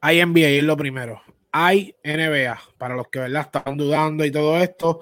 Hay 0.00 0.24
NBA, 0.24 0.48
es 0.48 0.62
lo 0.62 0.76
primero. 0.76 1.22
Hay 1.52 1.94
NBA, 2.04 2.58
para 2.78 2.94
los 2.94 3.08
que 3.08 3.18
¿verdad? 3.18 3.42
estaban 3.42 3.76
dudando 3.76 4.24
y 4.24 4.30
todo 4.30 4.58
esto. 4.58 5.00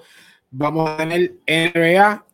Vamos 0.51 0.89
a 0.89 0.97
tener 0.97 1.35
NBA 1.47 2.25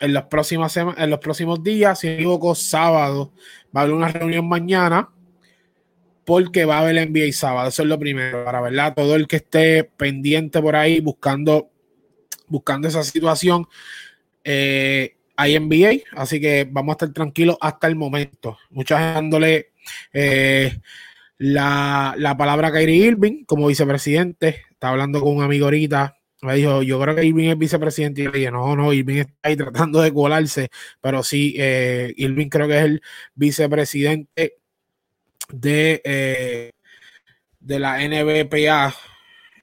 en 0.00 0.12
los 0.12 0.24
próximos, 0.24 0.76
en 0.76 1.10
los 1.10 1.18
próximos 1.18 1.62
días, 1.62 2.00
si 2.00 2.08
no 2.08 2.14
equivoco, 2.14 2.54
sábado. 2.54 3.32
Va 3.76 3.80
a 3.80 3.84
haber 3.84 3.94
una 3.94 4.08
reunión 4.08 4.48
mañana 4.48 5.10
porque 6.24 6.64
va 6.64 6.78
a 6.78 6.80
haber 6.80 7.08
NBA 7.08 7.32
sábado. 7.32 7.68
Eso 7.68 7.82
es 7.82 7.88
lo 7.88 7.98
primero, 7.98 8.44
para 8.44 8.60
verdad, 8.60 8.94
todo 8.94 9.14
el 9.14 9.26
que 9.26 9.36
esté 9.36 9.84
pendiente 9.84 10.60
por 10.60 10.76
ahí 10.76 11.00
buscando, 11.00 11.70
buscando 12.48 12.88
esa 12.88 13.02
situación. 13.02 13.66
Eh, 14.44 15.16
hay 15.36 15.58
NBA, 15.58 16.02
así 16.16 16.40
que 16.40 16.68
vamos 16.70 16.92
a 16.92 16.94
estar 16.94 17.12
tranquilos 17.12 17.56
hasta 17.60 17.86
el 17.86 17.96
momento. 17.96 18.58
Muchas 18.70 19.14
dándole 19.14 19.72
eh, 20.12 20.78
la, 21.38 22.14
la, 22.18 22.36
palabra 22.36 22.72
Kyrie 22.72 23.06
Irving 23.06 23.44
como 23.44 23.68
vicepresidente. 23.68 24.64
Estaba 24.70 24.92
hablando 24.92 25.20
con 25.20 25.36
un 25.36 25.42
amigo 25.42 25.66
ahorita. 25.66 26.16
Me 26.42 26.54
dijo, 26.54 26.82
yo 26.82 27.00
creo 27.00 27.16
que 27.16 27.24
Irving 27.24 27.48
es 27.48 27.58
vicepresidente. 27.58 28.22
Y 28.22 28.26
le 28.26 28.38
dije, 28.38 28.50
no, 28.50 28.76
no, 28.76 28.92
Irving 28.92 29.18
está 29.18 29.34
ahí 29.42 29.56
tratando 29.56 30.00
de 30.00 30.12
colarse. 30.12 30.70
Pero 31.00 31.22
sí, 31.22 31.54
eh, 31.58 32.12
Irving 32.16 32.48
creo 32.48 32.68
que 32.68 32.78
es 32.78 32.84
el 32.84 33.02
vicepresidente 33.34 34.58
de, 35.52 36.02
eh, 36.04 36.72
de 37.60 37.78
la 37.78 37.98
NBPA, 37.98 38.94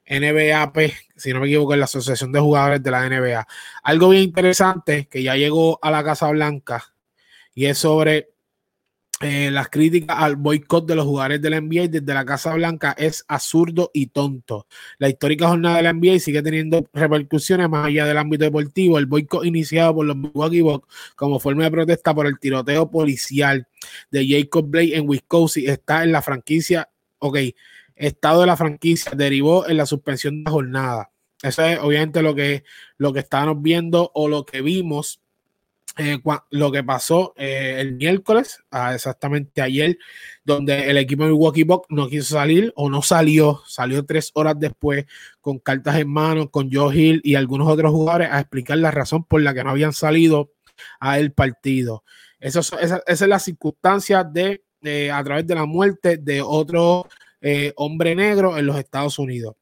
NBAP, 0.08 0.78
si 1.16 1.32
no 1.32 1.40
me 1.40 1.46
equivoco, 1.46 1.72
es 1.72 1.78
la 1.78 1.86
Asociación 1.86 2.32
de 2.32 2.40
Jugadores 2.40 2.82
de 2.82 2.90
la 2.90 3.08
NBA. 3.08 3.46
Algo 3.82 4.10
bien 4.10 4.24
interesante 4.24 5.08
que 5.10 5.22
ya 5.22 5.36
llegó 5.36 5.78
a 5.82 5.90
la 5.90 6.04
Casa 6.04 6.30
Blanca 6.30 6.94
y 7.54 7.66
es 7.66 7.78
sobre 7.78 8.35
eh, 9.22 9.50
las 9.50 9.70
críticas 9.70 10.14
al 10.18 10.36
boicot 10.36 10.86
de 10.86 10.94
los 10.94 11.06
jugadores 11.06 11.40
de 11.40 11.48
la 11.48 11.58
NBA 11.58 11.88
desde 11.88 12.12
la 12.12 12.26
Casa 12.26 12.52
Blanca 12.54 12.94
es 12.98 13.24
absurdo 13.28 13.90
y 13.94 14.08
tonto. 14.08 14.66
La 14.98 15.08
histórica 15.08 15.48
jornada 15.48 15.78
de 15.78 15.84
la 15.84 15.94
NBA 15.94 16.18
sigue 16.18 16.42
teniendo 16.42 16.86
repercusiones 16.92 17.70
más 17.70 17.86
allá 17.86 18.04
del 18.04 18.18
ámbito 18.18 18.44
deportivo. 18.44 18.98
El 18.98 19.06
boicot 19.06 19.46
iniciado 19.46 19.94
por 19.94 20.04
los 20.06 20.16
Milwaukee 20.16 20.60
Bucks 20.60 21.14
como 21.16 21.40
forma 21.40 21.64
de 21.64 21.70
protesta 21.70 22.14
por 22.14 22.26
el 22.26 22.38
tiroteo 22.38 22.90
policial 22.90 23.66
de 24.10 24.28
Jacob 24.28 24.66
Blake 24.68 24.94
en 24.94 25.08
Wisconsin 25.08 25.70
está 25.70 26.04
en 26.04 26.12
la 26.12 26.20
franquicia. 26.20 26.90
Ok, 27.18 27.38
estado 27.94 28.42
de 28.42 28.46
la 28.48 28.56
franquicia 28.58 29.12
derivó 29.16 29.66
en 29.66 29.78
la 29.78 29.86
suspensión 29.86 30.44
de 30.44 30.50
la 30.50 30.50
jornada. 30.50 31.10
Eso 31.42 31.62
es 31.64 31.78
obviamente 31.78 32.20
lo 32.20 32.34
que, 32.34 32.64
lo 32.98 33.14
que 33.14 33.20
estábamos 33.20 33.62
viendo 33.62 34.10
o 34.14 34.28
lo 34.28 34.44
que 34.44 34.60
vimos 34.60 35.22
eh, 35.98 36.18
lo 36.50 36.70
que 36.70 36.84
pasó 36.84 37.32
eh, 37.36 37.76
el 37.78 37.94
miércoles, 37.94 38.62
ah, 38.70 38.94
exactamente 38.94 39.62
ayer, 39.62 39.98
donde 40.44 40.90
el 40.90 40.98
equipo 40.98 41.24
de 41.24 41.30
Milwaukee 41.30 41.64
Bucks 41.64 41.86
no 41.88 42.08
quiso 42.08 42.34
salir 42.34 42.70
o 42.76 42.90
no 42.90 43.00
salió, 43.00 43.62
salió 43.66 44.04
tres 44.04 44.30
horas 44.34 44.56
después 44.58 45.06
con 45.40 45.58
cartas 45.58 45.96
en 45.96 46.08
mano, 46.08 46.50
con 46.50 46.70
Joe 46.70 46.94
Hill 46.94 47.20
y 47.24 47.34
algunos 47.34 47.68
otros 47.68 47.92
jugadores 47.92 48.28
a 48.30 48.40
explicar 48.40 48.76
la 48.78 48.90
razón 48.90 49.24
por 49.24 49.40
la 49.40 49.54
que 49.54 49.64
no 49.64 49.70
habían 49.70 49.94
salido 49.94 50.52
a 51.00 51.18
el 51.18 51.32
partido. 51.32 52.04
Eso, 52.40 52.60
esa, 52.78 53.02
es 53.06 53.20
la 53.22 53.38
circunstancia 53.38 54.22
de, 54.22 54.62
a 55.10 55.24
través 55.24 55.46
de 55.46 55.54
la 55.54 55.64
muerte 55.64 56.18
de 56.18 56.42
otro 56.42 57.08
eh, 57.40 57.72
hombre 57.76 58.14
negro 58.14 58.58
en 58.58 58.66
los 58.66 58.78
Estados 58.78 59.18
Unidos 59.18 59.54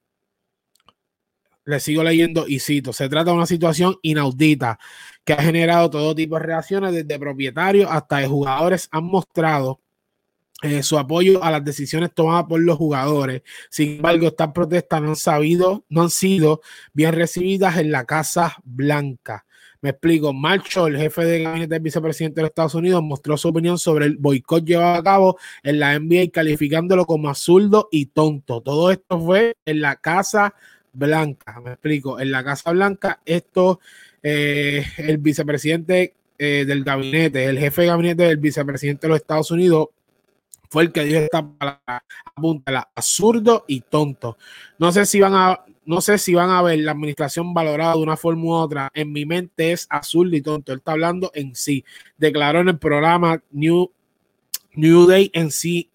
le 1.65 1.81
sigo 1.81 2.03
leyendo 2.03 2.47
y 2.47 2.61
cito, 2.61 2.93
se 2.93 3.09
trata 3.09 3.31
de 3.31 3.37
una 3.37 3.47
situación 3.47 3.97
inaudita 4.03 4.79
que 5.25 5.33
ha 5.33 5.43
generado 5.43 5.91
todo 5.91 6.15
tipo 6.15 6.37
de 6.37 6.43
reacciones 6.43 6.93
desde 6.93 7.19
propietarios 7.19 7.89
hasta 7.91 8.19
de 8.19 8.27
jugadores 8.27 8.89
han 8.91 9.05
mostrado 9.05 9.81
eh, 10.63 10.83
su 10.83 10.99
apoyo 10.99 11.43
a 11.43 11.51
las 11.51 11.65
decisiones 11.65 12.15
tomadas 12.15 12.45
por 12.45 12.61
los 12.61 12.79
jugadores. 12.79 13.43
Sin 13.71 13.97
embargo, 13.97 14.29
estas 14.29 14.53
protestas 14.53 15.03
no 15.03 15.11
han 15.11 15.17
sabido, 15.17 15.85
no 15.89 16.03
han 16.03 16.11
sido 16.11 16.63
bien 16.93 17.13
recibidas 17.13 17.77
en 17.77 17.91
la 17.91 18.05
Casa 18.05 18.57
Blanca. 18.65 19.45
Me 19.83 19.91
explico. 19.91 20.33
Marshall, 20.33 20.95
el 20.95 21.03
jefe 21.03 21.27
de 21.27 21.43
gabinete 21.43 21.75
del 21.75 21.83
vicepresidente 21.83 22.37
de 22.37 22.43
los 22.43 22.49
Estados 22.49 22.75
Unidos, 22.75 23.03
mostró 23.03 23.37
su 23.37 23.49
opinión 23.49 23.79
sobre 23.79 24.07
el 24.07 24.17
boicot 24.17 24.65
llevado 24.65 24.95
a 24.95 25.03
cabo 25.03 25.39
en 25.63 25.79
la 25.79 25.99
NBA, 25.99 26.31
calificándolo 26.33 27.05
como 27.05 27.29
absurdo 27.29 27.89
y 27.93 28.07
tonto. 28.07 28.63
Todo 28.63 28.91
esto 28.91 29.21
fue 29.21 29.57
en 29.67 29.83
la 29.83 29.97
Casa 29.97 30.43
Blanca. 30.43 30.74
Me 31.63 31.73
explico. 31.73 32.19
En 32.21 32.31
la 32.31 32.45
Casa 32.45 32.71
Blanca, 32.73 33.21
esto, 33.25 33.81
eh, 34.23 34.85
el 34.99 35.19
vicepresidente 35.19 36.15
eh, 36.39 36.65
del 36.67 36.85
gabinete, 36.85 37.45
el 37.45 37.59
jefe 37.59 37.83
de 37.83 37.89
gabinete 37.89 38.23
del 38.25 38.39
vicepresidente 38.39 39.07
de 39.07 39.09
los 39.09 39.21
Estados 39.21 39.51
Unidos, 39.51 39.89
fue 40.71 40.83
el 40.83 40.93
que 40.93 41.05
dijo 41.05 41.21
esta 41.21 41.47
palabra, 41.47 42.05
la 42.67 42.89
absurdo 42.97 43.65
y 43.69 43.83
tonto. 43.83 44.37
No 44.79 44.91
sé 44.91 45.07
si 45.07 45.21
van 45.21 45.35
a, 45.35 45.65
no 45.85 46.01
sé 46.01 46.19
si 46.19 46.35
van 46.35 46.51
a 46.51 46.63
ver 46.63 46.81
la 46.81 46.91
administración 46.91 47.55
valorada 47.55 47.95
de 47.95 48.03
una 48.03 48.17
forma 48.17 48.45
u 48.45 48.53
otra. 48.53 48.91
En 48.93 49.13
mi 49.13 49.25
mente 49.25 49.71
es 49.71 49.87
absurdo 49.89 50.35
y 50.35 50.43
tonto. 50.43 50.73
Él 50.73 50.79
está 50.79 50.93
hablando 50.93 51.31
en 51.35 51.55
sí. 51.55 51.85
Declaró 52.17 52.61
en 52.61 52.71
el 52.71 52.79
programa 52.79 53.41
New, 53.53 53.93
New 54.73 55.07
Day 55.07 55.31
en 55.33 55.53
sí. 55.53 55.91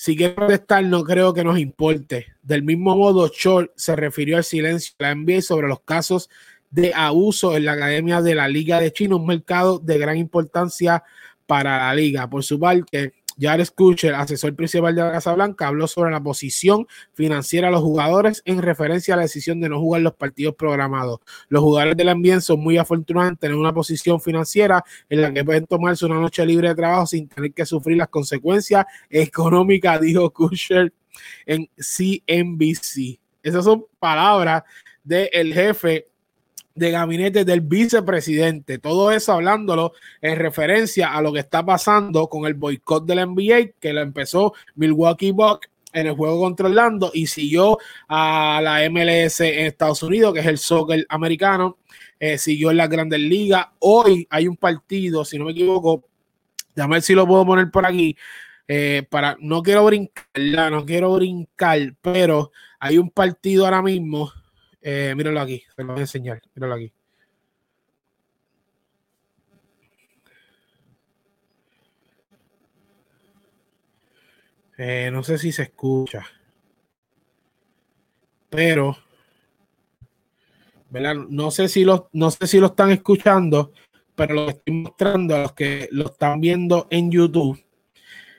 Si 0.00 0.16
quiere 0.16 0.32
protestar, 0.32 0.82
no 0.82 1.04
creo 1.04 1.34
que 1.34 1.44
nos 1.44 1.58
importe. 1.58 2.28
Del 2.40 2.62
mismo 2.62 2.96
modo, 2.96 3.28
Short 3.28 3.72
se 3.76 3.94
refirió 3.94 4.38
al 4.38 4.44
silencio 4.44 4.94
de 4.98 5.04
la 5.04 5.14
NBA 5.14 5.42
sobre 5.42 5.68
los 5.68 5.80
casos 5.80 6.30
de 6.70 6.94
abuso 6.94 7.54
en 7.54 7.66
la 7.66 7.72
Academia 7.72 8.22
de 8.22 8.34
la 8.34 8.48
Liga 8.48 8.80
de 8.80 8.94
China, 8.94 9.16
un 9.16 9.26
mercado 9.26 9.78
de 9.78 9.98
gran 9.98 10.16
importancia 10.16 11.04
para 11.44 11.76
la 11.80 11.94
liga. 11.94 12.30
Por 12.30 12.42
su 12.42 12.58
parte, 12.58 13.12
Jared 13.40 13.68
Kuchel, 13.74 14.14
asesor 14.14 14.54
principal 14.54 14.94
de 14.94 15.02
la 15.02 15.12
Casa 15.12 15.32
Blanca, 15.32 15.68
habló 15.68 15.86
sobre 15.86 16.10
la 16.10 16.20
posición 16.20 16.86
financiera 17.14 17.68
de 17.68 17.72
los 17.72 17.82
jugadores 17.82 18.42
en 18.44 18.60
referencia 18.60 19.14
a 19.14 19.16
la 19.16 19.22
decisión 19.22 19.60
de 19.60 19.68
no 19.68 19.80
jugar 19.80 20.02
los 20.02 20.14
partidos 20.14 20.54
programados. 20.54 21.20
Los 21.48 21.62
jugadores 21.62 21.96
del 21.96 22.10
ambiente 22.10 22.42
son 22.42 22.60
muy 22.60 22.76
afortunados 22.76 23.30
en 23.30 23.36
tener 23.36 23.56
una 23.56 23.72
posición 23.72 24.20
financiera 24.20 24.84
en 25.08 25.22
la 25.22 25.32
que 25.32 25.44
pueden 25.44 25.66
tomarse 25.66 26.04
una 26.04 26.20
noche 26.20 26.44
libre 26.44 26.68
de 26.68 26.74
trabajo 26.74 27.06
sin 27.06 27.28
tener 27.28 27.52
que 27.52 27.64
sufrir 27.64 27.96
las 27.96 28.08
consecuencias 28.08 28.84
económicas, 29.08 30.00
dijo 30.02 30.30
Kuchel 30.30 30.92
en 31.46 31.68
CNBC. 31.76 33.18
Esas 33.42 33.64
son 33.64 33.86
palabras 33.98 34.62
del 35.02 35.54
jefe 35.54 36.09
de 36.74 36.90
gabinete 36.90 37.44
del 37.44 37.60
vicepresidente. 37.60 38.78
Todo 38.78 39.10
eso 39.10 39.32
hablándolo 39.32 39.92
en 40.20 40.36
referencia 40.36 41.12
a 41.12 41.22
lo 41.22 41.32
que 41.32 41.40
está 41.40 41.64
pasando 41.64 42.28
con 42.28 42.46
el 42.46 42.54
boicot 42.54 43.04
del 43.04 43.26
NBA 43.28 43.72
que 43.80 43.92
lo 43.92 44.00
empezó 44.00 44.54
Milwaukee 44.76 45.32
Bucks 45.32 45.68
en 45.92 46.06
el 46.06 46.14
juego 46.14 46.40
contra 46.40 46.66
Orlando 46.66 47.10
y 47.12 47.26
siguió 47.26 47.78
a 48.08 48.60
la 48.62 48.88
MLS 48.88 49.40
en 49.40 49.66
Estados 49.66 50.02
Unidos, 50.02 50.32
que 50.32 50.40
es 50.40 50.46
el 50.46 50.58
soccer 50.58 51.04
americano, 51.08 51.78
eh, 52.18 52.38
siguió 52.38 52.70
en 52.70 52.76
las 52.76 52.88
grandes 52.88 53.20
ligas. 53.20 53.66
Hoy 53.80 54.26
hay 54.30 54.46
un 54.46 54.56
partido, 54.56 55.24
si 55.24 55.38
no 55.38 55.46
me 55.46 55.52
equivoco, 55.52 56.04
déjame 56.74 56.96
ver 56.96 57.02
si 57.02 57.14
lo 57.14 57.26
puedo 57.26 57.44
poner 57.44 57.70
por 57.70 57.86
aquí. 57.86 58.16
Eh, 58.68 59.04
para, 59.10 59.36
no 59.40 59.62
quiero 59.62 59.84
brincar, 59.84 60.24
no 60.70 60.86
quiero 60.86 61.12
brincar, 61.14 61.94
pero 62.00 62.52
hay 62.78 62.98
un 62.98 63.10
partido 63.10 63.64
ahora 63.64 63.82
mismo 63.82 64.32
eh, 64.82 65.14
míralo 65.14 65.40
aquí, 65.40 65.62
te 65.76 65.84
lo 65.84 65.92
voy 65.92 66.00
a 66.00 66.02
enseñar. 66.02 66.40
Míralo 66.54 66.74
aquí. 66.74 66.92
Eh, 74.78 75.10
no 75.12 75.22
sé 75.22 75.36
si 75.36 75.52
se 75.52 75.64
escucha. 75.64 76.24
Pero. 78.48 78.96
No 81.28 81.50
sé 81.52 81.68
si 81.68 81.84
lo, 81.84 82.08
no 82.12 82.30
sé 82.30 82.46
si 82.48 82.58
lo 82.58 82.66
están 82.66 82.90
escuchando, 82.90 83.72
pero 84.16 84.34
lo 84.34 84.48
estoy 84.48 84.74
mostrando 84.74 85.36
a 85.36 85.42
los 85.42 85.52
que 85.52 85.88
lo 85.92 86.06
están 86.06 86.40
viendo 86.40 86.88
en 86.90 87.12
YouTube. 87.12 87.62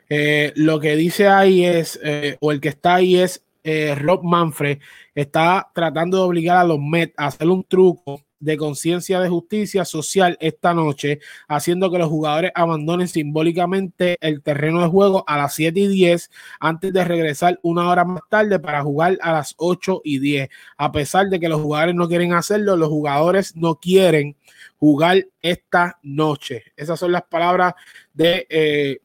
Eh, 0.09 0.51
lo 0.55 0.79
que 0.79 0.97
dice 0.97 1.29
ahí 1.29 1.63
es, 1.63 1.97
o 2.41 2.51
el 2.51 2.59
que 2.59 2.69
está 2.69 2.95
ahí 2.95 3.15
es 3.15 3.45
eh, 3.63 3.95
Rob 3.95 4.23
Manfred 4.23 4.79
está 5.15 5.69
tratando 5.73 6.17
de 6.17 6.23
obligar 6.23 6.57
a 6.57 6.63
los 6.63 6.79
Mets 6.79 7.13
a 7.17 7.27
hacer 7.27 7.47
un 7.47 7.63
truco 7.63 8.23
de 8.41 8.57
conciencia 8.57 9.19
de 9.21 9.29
justicia 9.29 9.85
social 9.85 10.35
esta 10.41 10.73
noche, 10.73 11.19
haciendo 11.47 11.89
que 11.89 11.99
los 11.99 12.09
jugadores 12.09 12.51
abandonen 12.55 13.07
simbólicamente 13.07 14.17
el 14.19 14.41
terreno 14.41 14.81
de 14.81 14.87
juego 14.87 15.23
a 15.27 15.37
las 15.37 15.53
7 15.53 15.79
y 15.79 15.87
10 15.87 16.29
antes 16.59 16.91
de 16.91 17.05
regresar 17.05 17.59
una 17.61 17.87
hora 17.87 18.03
más 18.03 18.23
tarde 18.29 18.59
para 18.59 18.81
jugar 18.81 19.17
a 19.21 19.31
las 19.31 19.53
8 19.57 20.01
y 20.03 20.19
10. 20.19 20.49
A 20.77 20.91
pesar 20.91 21.29
de 21.29 21.39
que 21.39 21.49
los 21.49 21.61
jugadores 21.61 21.95
no 21.95 22.07
quieren 22.09 22.33
hacerlo, 22.33 22.75
los 22.75 22.89
jugadores 22.89 23.55
no 23.55 23.75
quieren 23.75 24.35
jugar 24.77 25.27
esta 25.41 25.99
noche. 26.01 26.63
Esas 26.75 26.99
son 26.99 27.11
las 27.11 27.23
palabras 27.23 27.75
de 28.13 28.47
eh, 28.49 29.01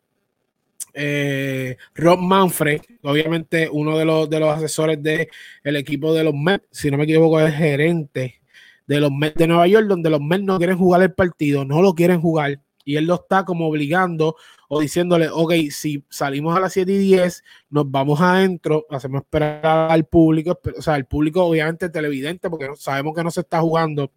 eh, 0.98 1.76
Rob 1.94 2.19
Manfred, 2.19 2.81
obviamente 3.02 3.69
uno 3.70 3.98
de 3.98 4.06
los, 4.06 4.31
de 4.31 4.40
los 4.40 4.56
asesores 4.56 5.02
del 5.02 5.28
el 5.62 5.76
equipo 5.76 6.14
de 6.14 6.25
los 6.25 6.32
Mets, 6.34 6.66
si 6.70 6.90
no 6.90 6.96
me 6.96 7.04
equivoco, 7.04 7.38
es 7.38 7.54
gerente 7.54 8.40
de 8.87 9.00
los 9.00 9.12
Mets 9.12 9.37
de 9.37 9.46
Nueva 9.46 9.66
York, 9.66 9.87
donde 9.87 10.08
los 10.08 10.22
Mets 10.22 10.44
no 10.44 10.56
quieren 10.56 10.78
jugar 10.78 11.02
el 11.02 11.12
partido, 11.12 11.66
no 11.66 11.82
lo 11.82 11.94
quieren 11.94 12.20
jugar, 12.20 12.60
y 12.82 12.96
él 12.96 13.04
lo 13.04 13.16
está 13.16 13.44
como 13.44 13.69
obligando 13.69 14.37
o 14.69 14.81
diciéndole, 14.81 15.28
ok, 15.28 15.52
si 15.70 16.02
salimos 16.08 16.56
a 16.56 16.60
las 16.60 16.72
7 16.72 16.90
y 16.90 16.99
10, 16.99 17.44
nos 17.69 17.90
vamos 17.90 18.20
adentro, 18.22 18.87
hacemos 18.88 19.22
esperar 19.22 19.90
al 19.90 20.06
público, 20.06 20.58
o 20.78 20.81
sea, 20.81 20.96
el 20.96 21.04
público 21.04 21.44
obviamente 21.44 21.90
televidente, 21.90 22.49
porque 22.49 22.70
sabemos 22.76 23.14
que 23.14 23.22
no 23.22 23.31
se 23.31 23.40
está 23.40 23.60
jugando, 23.60 24.12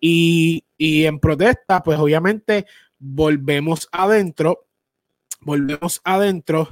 y, 0.00 0.64
y 0.78 1.04
en 1.04 1.20
protesta, 1.20 1.82
pues 1.82 1.98
obviamente 1.98 2.64
volvemos 2.98 3.88
adentro, 3.92 4.66
volvemos 5.46 6.00
adentro 6.02 6.68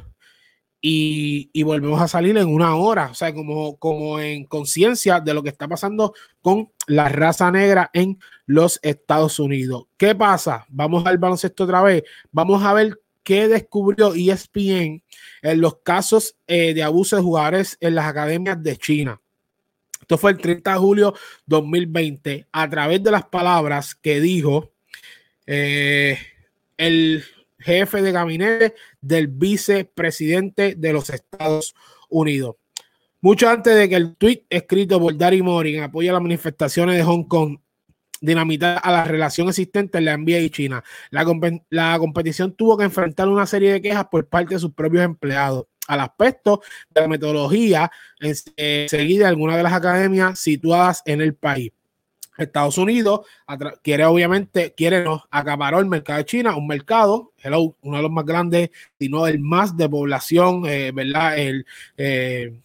y, 0.80 1.62
volvemos 1.62 1.98
a 2.02 2.08
salir 2.08 2.36
en 2.36 2.48
una 2.48 2.76
hora, 2.76 3.08
o 3.10 3.14
sea, 3.14 3.32
como, 3.32 3.78
como 3.78 4.20
en 4.20 4.44
conciencia 4.44 5.20
de 5.20 5.32
lo 5.32 5.42
que 5.42 5.48
está 5.48 5.66
pasando 5.66 6.12
con 6.42 6.70
la 6.86 7.08
raza 7.08 7.50
negra 7.50 7.88
en 7.94 8.18
los 8.44 8.80
Estados 8.82 9.38
Unidos. 9.38 9.86
¿Qué 9.96 10.14
pasa? 10.14 10.66
Vamos 10.68 11.06
al 11.06 11.16
baloncesto 11.16 11.64
otra 11.64 11.80
vez, 11.82 12.02
vamos 12.32 12.62
a 12.62 12.74
ver 12.74 13.00
qué 13.22 13.48
descubrió 13.48 14.12
ESPN 14.14 15.02
en 15.40 15.60
los 15.60 15.76
casos 15.78 16.36
eh, 16.46 16.74
de 16.74 16.82
abuso 16.82 17.16
de 17.16 17.22
jugadores 17.22 17.78
en 17.80 17.94
las 17.94 18.06
academias 18.06 18.62
de 18.62 18.76
China. 18.76 19.20
Esto 20.02 20.18
fue 20.18 20.32
el 20.32 20.38
30 20.38 20.70
de 20.70 20.78
julio 20.78 21.14
2020, 21.46 22.48
a 22.52 22.68
través 22.68 23.02
de 23.02 23.10
las 23.10 23.24
palabras 23.24 23.94
que 23.94 24.20
dijo 24.20 24.72
eh, 25.46 26.18
el 26.76 27.24
jefe 27.64 28.02
de 28.02 28.12
gabinete 28.12 28.74
del 29.00 29.28
vicepresidente 29.28 30.74
de 30.76 30.92
los 30.92 31.10
Estados 31.10 31.74
Unidos. 32.08 32.56
Mucho 33.20 33.48
antes 33.48 33.74
de 33.74 33.88
que 33.88 33.96
el 33.96 34.16
tuit 34.16 34.44
escrito 34.50 35.00
por 35.00 35.16
Dari 35.16 35.40
Mori 35.40 35.76
en 35.76 35.84
apoyo 35.84 36.10
a 36.10 36.12
las 36.12 36.22
manifestaciones 36.22 36.96
de 36.96 37.02
Hong 37.02 37.24
Kong 37.24 37.58
dinamitar 38.20 38.80
a 38.82 38.92
la 38.92 39.04
relación 39.04 39.48
existente 39.48 39.98
en 39.98 40.04
la 40.06 40.16
NBA 40.16 40.38
y 40.40 40.50
China, 40.50 40.84
la, 41.10 41.98
competición 41.98 42.54
tuvo 42.54 42.76
que 42.76 42.84
enfrentar 42.84 43.28
una 43.28 43.46
serie 43.46 43.72
de 43.72 43.82
quejas 43.82 44.06
por 44.10 44.26
parte 44.28 44.54
de 44.54 44.60
sus 44.60 44.72
propios 44.72 45.04
empleados 45.04 45.66
al 45.86 46.00
aspecto 46.00 46.62
de 46.90 47.00
la 47.02 47.08
metodología 47.08 47.90
en, 48.20 48.34
eh, 48.56 48.86
seguida 48.88 49.24
de 49.24 49.28
algunas 49.28 49.56
de 49.56 49.62
las 49.62 49.72
academias 49.72 50.38
situadas 50.38 51.02
en 51.04 51.20
el 51.20 51.34
país. 51.34 51.72
Estados 52.36 52.78
Unidos 52.78 53.20
quiere 53.82 54.04
obviamente, 54.04 54.74
quiere 54.76 55.04
nos 55.04 55.22
acaparó 55.30 55.80
el 55.80 55.86
mercado 55.86 56.18
de 56.18 56.24
China, 56.24 56.56
un 56.56 56.66
mercado, 56.66 57.32
hello, 57.42 57.76
uno 57.82 57.96
de 57.96 58.02
los 58.02 58.10
más 58.10 58.24
grandes, 58.24 58.70
sino 58.98 59.26
el 59.26 59.38
más 59.38 59.76
de 59.76 59.88
población, 59.88 60.64
eh, 60.66 60.92
¿verdad? 60.92 61.38
El, 61.38 61.66
eh, 61.96 62.60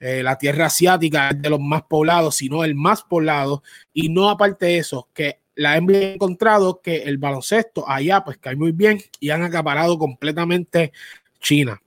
eh, 0.00 0.22
la 0.22 0.36
tierra 0.36 0.66
asiática 0.66 1.30
es 1.30 1.42
de 1.42 1.50
los 1.50 1.60
más 1.60 1.82
poblados, 1.82 2.36
sino 2.36 2.64
el 2.64 2.74
más 2.74 3.02
poblado, 3.02 3.62
y 3.92 4.08
no 4.08 4.30
aparte 4.30 4.66
de 4.66 4.78
eso, 4.78 5.08
que 5.14 5.38
la 5.54 5.80
NBA 5.80 5.96
ha 5.96 6.12
encontrado 6.14 6.80
que 6.80 7.02
el 7.02 7.18
baloncesto 7.18 7.88
allá 7.88 8.24
pues 8.24 8.38
cae 8.38 8.56
muy 8.56 8.72
bien 8.72 9.00
y 9.20 9.30
han 9.30 9.42
acaparado 9.42 9.98
completamente 9.98 10.92
China. 11.40 11.80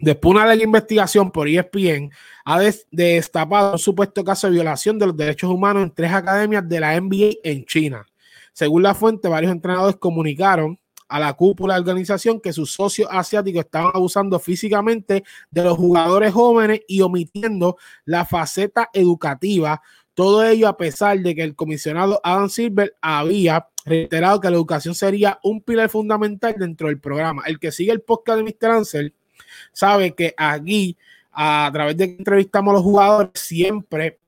Después 0.00 0.34
una 0.34 0.46
de 0.46 0.62
investigación 0.62 1.32
por 1.32 1.48
ESPN 1.48 2.12
ha 2.50 2.58
destapado 2.90 3.72
un 3.72 3.78
supuesto 3.78 4.24
caso 4.24 4.46
de 4.46 4.54
violación 4.54 4.98
de 4.98 5.04
los 5.04 5.14
derechos 5.14 5.50
humanos 5.50 5.82
en 5.82 5.90
tres 5.90 6.10
academias 6.10 6.66
de 6.66 6.80
la 6.80 6.98
NBA 6.98 7.32
en 7.44 7.66
China. 7.66 8.06
Según 8.54 8.84
la 8.84 8.94
fuente, 8.94 9.28
varios 9.28 9.52
entrenadores 9.52 9.96
comunicaron 9.96 10.78
a 11.08 11.20
la 11.20 11.34
cúpula 11.34 11.74
de 11.74 11.80
la 11.80 11.82
organización 11.82 12.40
que 12.40 12.54
sus 12.54 12.72
socios 12.72 13.06
asiáticos 13.12 13.66
estaban 13.66 13.90
abusando 13.92 14.38
físicamente 14.38 15.24
de 15.50 15.62
los 15.62 15.76
jugadores 15.76 16.32
jóvenes 16.32 16.80
y 16.88 17.02
omitiendo 17.02 17.76
la 18.06 18.24
faceta 18.24 18.88
educativa. 18.94 19.82
Todo 20.14 20.42
ello 20.42 20.68
a 20.68 20.76
pesar 20.78 21.18
de 21.20 21.34
que 21.34 21.42
el 21.42 21.54
comisionado 21.54 22.18
Adam 22.24 22.48
Silver 22.48 22.96
había 23.02 23.68
reiterado 23.84 24.40
que 24.40 24.48
la 24.48 24.56
educación 24.56 24.94
sería 24.94 25.38
un 25.42 25.60
pilar 25.60 25.90
fundamental 25.90 26.54
dentro 26.58 26.88
del 26.88 26.98
programa. 26.98 27.42
El 27.44 27.58
que 27.58 27.72
sigue 27.72 27.92
el 27.92 28.00
podcast 28.00 28.38
de 28.38 28.44
Mr. 28.44 28.70
Ansel 28.70 29.14
sabe 29.72 30.14
que 30.14 30.34
aquí, 30.36 30.96
a 31.40 31.70
través 31.72 31.96
de 31.96 32.08
que 32.08 32.16
entrevistamos 32.16 32.72
a 32.72 32.74
los 32.74 32.82
jugadores, 32.82 33.30
siempre 33.34 34.18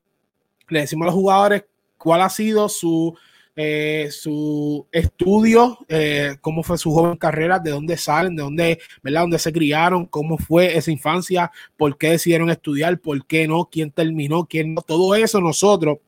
le 0.68 0.80
decimos 0.80 1.06
a 1.06 1.06
los 1.06 1.14
jugadores 1.14 1.64
cuál 1.98 2.20
ha 2.20 2.30
sido 2.30 2.68
su, 2.68 3.18
eh, 3.56 4.10
su 4.12 4.86
estudio, 4.92 5.76
eh, 5.88 6.36
cómo 6.40 6.62
fue 6.62 6.78
su 6.78 6.92
joven 6.92 7.16
carrera, 7.16 7.58
de 7.58 7.72
dónde 7.72 7.96
salen, 7.96 8.36
de 8.36 8.44
dónde, 8.44 8.78
¿verdad? 9.02 9.22
Dónde 9.22 9.40
se 9.40 9.52
criaron, 9.52 10.06
cómo 10.06 10.38
fue 10.38 10.76
esa 10.76 10.92
infancia, 10.92 11.50
por 11.76 11.98
qué 11.98 12.10
decidieron 12.10 12.48
estudiar, 12.48 13.00
por 13.00 13.26
qué 13.26 13.48
no, 13.48 13.68
quién 13.68 13.90
terminó, 13.90 14.46
quién 14.46 14.72
no. 14.72 14.82
Todo 14.82 15.16
eso 15.16 15.40
nosotros 15.40 15.98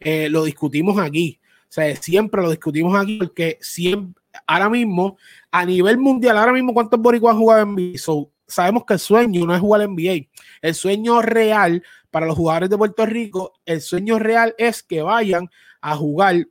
eh, 0.00 0.28
lo 0.28 0.44
discutimos 0.44 0.98
aquí. 0.98 1.40
O 1.62 1.72
sea, 1.72 1.96
siempre 1.96 2.42
lo 2.42 2.50
discutimos 2.50 2.94
aquí 2.94 3.16
porque 3.16 3.56
siempre, 3.62 4.22
ahora 4.46 4.68
mismo, 4.68 5.16
a 5.50 5.64
nivel 5.64 5.96
mundial, 5.96 6.36
ahora 6.36 6.52
mismo, 6.52 6.74
¿cuántos 6.74 7.00
boricuas 7.00 7.36
jugado 7.36 7.62
en 7.62 7.74
NBA? 7.74 8.33
Sabemos 8.54 8.84
que 8.86 8.94
el 8.94 9.00
sueño 9.00 9.46
no 9.46 9.54
es 9.54 9.60
jugar 9.60 9.88
NBA. 9.88 10.28
El 10.62 10.74
sueño 10.74 11.20
real 11.22 11.82
para 12.10 12.26
los 12.26 12.36
jugadores 12.36 12.70
de 12.70 12.78
Puerto 12.78 13.04
Rico, 13.06 13.54
el 13.66 13.80
sueño 13.80 14.18
real 14.18 14.54
es 14.56 14.82
que 14.82 15.02
vayan 15.02 15.50
a 15.80 15.96
jugar 15.96 16.46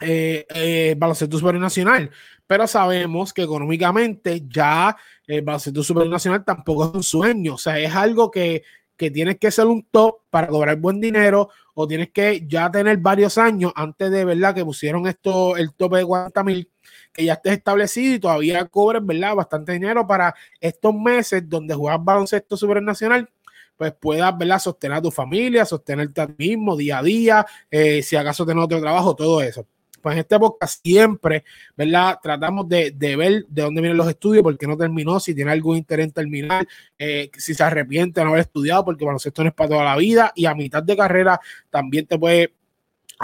eh, 0.00 0.46
eh, 0.54 0.94
baloncesto 0.98 1.38
supernacional. 1.38 2.10
Pero 2.46 2.66
sabemos 2.66 3.32
que 3.32 3.42
económicamente 3.42 4.42
ya 4.48 4.96
el 5.26 5.42
baloncesto 5.42 5.82
supernacional 5.82 6.44
tampoco 6.44 6.86
es 6.86 6.94
un 6.94 7.02
sueño. 7.02 7.54
O 7.54 7.58
sea, 7.58 7.78
es 7.78 7.94
algo 7.94 8.30
que, 8.30 8.64
que 8.96 9.10
tienes 9.10 9.38
que 9.38 9.50
ser 9.50 9.66
un 9.66 9.86
top 9.90 10.22
para 10.30 10.48
cobrar 10.48 10.76
buen 10.76 11.00
dinero 11.00 11.48
o 11.74 11.86
tienes 11.86 12.10
que 12.10 12.46
ya 12.46 12.70
tener 12.70 12.98
varios 12.98 13.38
años 13.38 13.72
antes 13.74 14.10
de 14.10 14.24
verdad 14.24 14.54
que 14.54 14.64
pusieron 14.64 15.06
esto 15.06 15.56
el 15.56 15.72
tope 15.74 15.98
de 15.98 16.04
40 16.04 16.44
mil 16.44 16.70
que 17.14 17.24
ya 17.24 17.34
estés 17.34 17.54
establecido 17.54 18.16
y 18.16 18.18
todavía 18.18 18.66
cobres, 18.66 19.06
¿verdad? 19.06 19.36
Bastante 19.36 19.72
dinero 19.72 20.06
para 20.06 20.34
estos 20.60 20.94
meses 20.94 21.48
donde 21.48 21.74
juegas 21.74 22.04
baloncesto 22.04 22.56
supernacional, 22.56 23.30
pues 23.76 23.92
puedas, 23.98 24.36
¿verdad? 24.36 24.58
Sostener 24.58 24.98
a 24.98 25.02
tu 25.02 25.10
familia, 25.10 25.64
sostenerte 25.64 26.20
a 26.20 26.26
ti 26.26 26.34
mismo 26.50 26.76
día 26.76 26.98
a 26.98 27.02
día, 27.02 27.46
eh, 27.70 28.02
si 28.02 28.16
acaso 28.16 28.44
tener 28.44 28.62
otro 28.62 28.80
trabajo, 28.80 29.14
todo 29.14 29.40
eso. 29.40 29.66
Pues 30.02 30.14
en 30.14 30.20
este 30.20 30.38
podcast 30.38 30.82
siempre, 30.84 31.44
¿verdad? 31.76 32.18
Tratamos 32.22 32.68
de, 32.68 32.94
ver 32.98 33.46
de 33.48 33.62
dónde 33.62 33.80
vienen 33.80 33.96
los 33.96 34.08
estudios, 34.08 34.42
por 34.42 34.58
qué 34.58 34.66
no 34.66 34.76
terminó, 34.76 35.18
si 35.18 35.34
tiene 35.34 35.52
algún 35.52 35.78
interés 35.78 36.06
en 36.06 36.12
terminar, 36.12 36.66
eh, 36.98 37.30
si 37.38 37.54
se 37.54 37.62
arrepiente 37.62 38.20
de 38.20 38.24
no 38.24 38.30
haber 38.32 38.42
estudiado, 38.42 38.84
porque 38.84 39.04
baloncesto 39.04 39.42
no 39.42 39.48
es 39.48 39.54
para 39.54 39.70
toda 39.70 39.84
la 39.84 39.96
vida 39.96 40.32
y 40.34 40.44
a 40.44 40.54
mitad 40.54 40.82
de 40.82 40.96
carrera 40.96 41.40
también 41.70 42.06
te 42.06 42.18
puede 42.18 42.52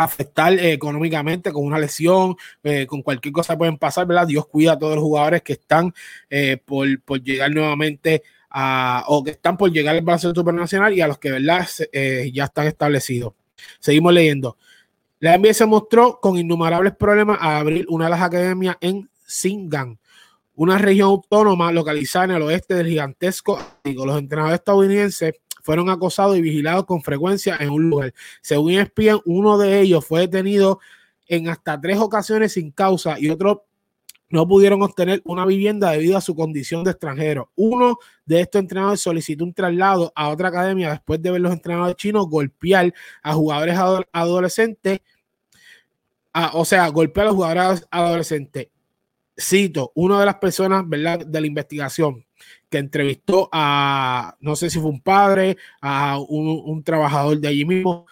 afectar 0.05 0.52
eh, 0.55 0.73
económicamente 0.73 1.52
con 1.52 1.64
una 1.64 1.79
lesión, 1.79 2.37
eh, 2.62 2.87
con 2.87 3.02
cualquier 3.02 3.32
cosa 3.32 3.56
pueden 3.56 3.79
pasar, 3.79 4.06
¿verdad? 4.06 4.26
Dios 4.26 4.47
cuida 4.47 4.73
a 4.73 4.79
todos 4.79 4.94
los 4.94 5.05
jugadores 5.05 5.43
que 5.43 5.55
están 5.55 5.93
eh, 6.29 6.58
por, 6.64 6.88
llegar 7.23 7.50
nuevamente 7.50 8.23
a, 8.49 9.05
o 9.08 9.23
que 9.23 9.32
están 9.32 9.56
por 9.56 9.70
llegar 9.70 9.95
al 9.95 10.02
baloncesto 10.02 10.40
supernacional 10.40 10.92
y 10.95 11.00
a 11.00 11.07
los 11.07 11.19
que, 11.19 11.30
¿verdad? 11.30 11.69
ya 12.33 12.45
están 12.45 12.66
establecidos. 12.66 13.35
Seguimos 13.78 14.12
leyendo. 14.12 14.57
La 15.19 15.37
NBA 15.37 15.52
se 15.52 15.66
mostró 15.66 16.19
con 16.19 16.38
innumerables 16.38 16.97
problemas 16.97 17.38
a 17.40 17.59
abrir 17.59 17.85
una 17.90 18.07
de 18.07 18.11
las 18.11 18.23
academias 18.23 18.76
en 18.80 19.11
Singan, 19.26 19.99
una 20.54 20.78
región 20.78 21.11
autónoma 21.11 21.71
localizada 21.73 22.25
en 22.25 22.30
el 22.33 22.42
oeste 22.42 22.75
del 22.75 22.88
gigantesco. 22.88 23.61
Los 23.85 24.19
entrenadores 24.19 24.61
estadounidenses 24.61 25.35
fueron 25.62 25.90
acosados 25.90 26.37
y 26.37 26.43
vigilados 26.43 26.85
con 26.87 27.02
frecuencia 27.02 27.57
en 27.61 27.71
un 27.71 27.90
lugar. 27.90 28.14
Según 28.40 28.73
ESPN, 28.73 29.21
uno 29.25 29.59
de 29.59 29.81
ellos 29.81 30.05
fue 30.05 30.21
detenido 30.21 30.81
en 31.26 31.49
hasta 31.49 31.81
tres 31.81 31.99
ocasiones 31.99 32.52
sin 32.55 32.71
causa 32.71 33.19
y 33.19 33.31
otros 33.31 33.59
no 34.31 34.47
pudieron 34.47 34.81
obtener 34.83 35.21
una 35.25 35.45
vivienda 35.45 35.90
debido 35.90 36.17
a 36.17 36.21
su 36.21 36.35
condición 36.37 36.85
de 36.85 36.93
extranjero. 36.93 37.50
Uno 37.57 37.99
de 38.25 38.40
estos 38.40 38.61
entrenadores 38.61 39.00
solicitó 39.00 39.45
un 39.45 39.52
traslado 39.52 40.12
a 40.14 40.29
otra 40.29 40.49
academia 40.49 40.90
después 40.90 41.21
de 41.21 41.33
ver 41.33 41.40
los 41.40 41.52
entrenadores 41.52 41.97
chinos 41.97 42.29
golpear 42.29 42.95
a 43.23 43.35
jugadores 43.35 43.76
adolescentes, 44.12 45.00
o 46.52 46.64
sea, 46.64 46.88
golpear 46.88 47.26
a 47.26 47.31
los 47.31 47.37
jugadores 47.37 47.87
adolescentes. 47.90 48.69
Cito, 49.37 49.90
una 49.95 50.21
de 50.21 50.26
las 50.26 50.37
personas 50.37 50.88
¿verdad? 50.88 51.26
de 51.26 51.40
la 51.40 51.47
investigación 51.47 52.25
que 52.68 52.78
entrevistó 52.78 53.49
a, 53.52 54.37
no 54.40 54.56
sé 54.56 54.70
si 54.70 54.78
fue 54.78 54.90
un 54.90 55.00
padre, 55.00 55.56
a 55.80 56.18
un, 56.18 56.82
trabajador 56.85 57.38
de 57.38 57.49
allí 57.49 57.64
mismo, 57.64 58.06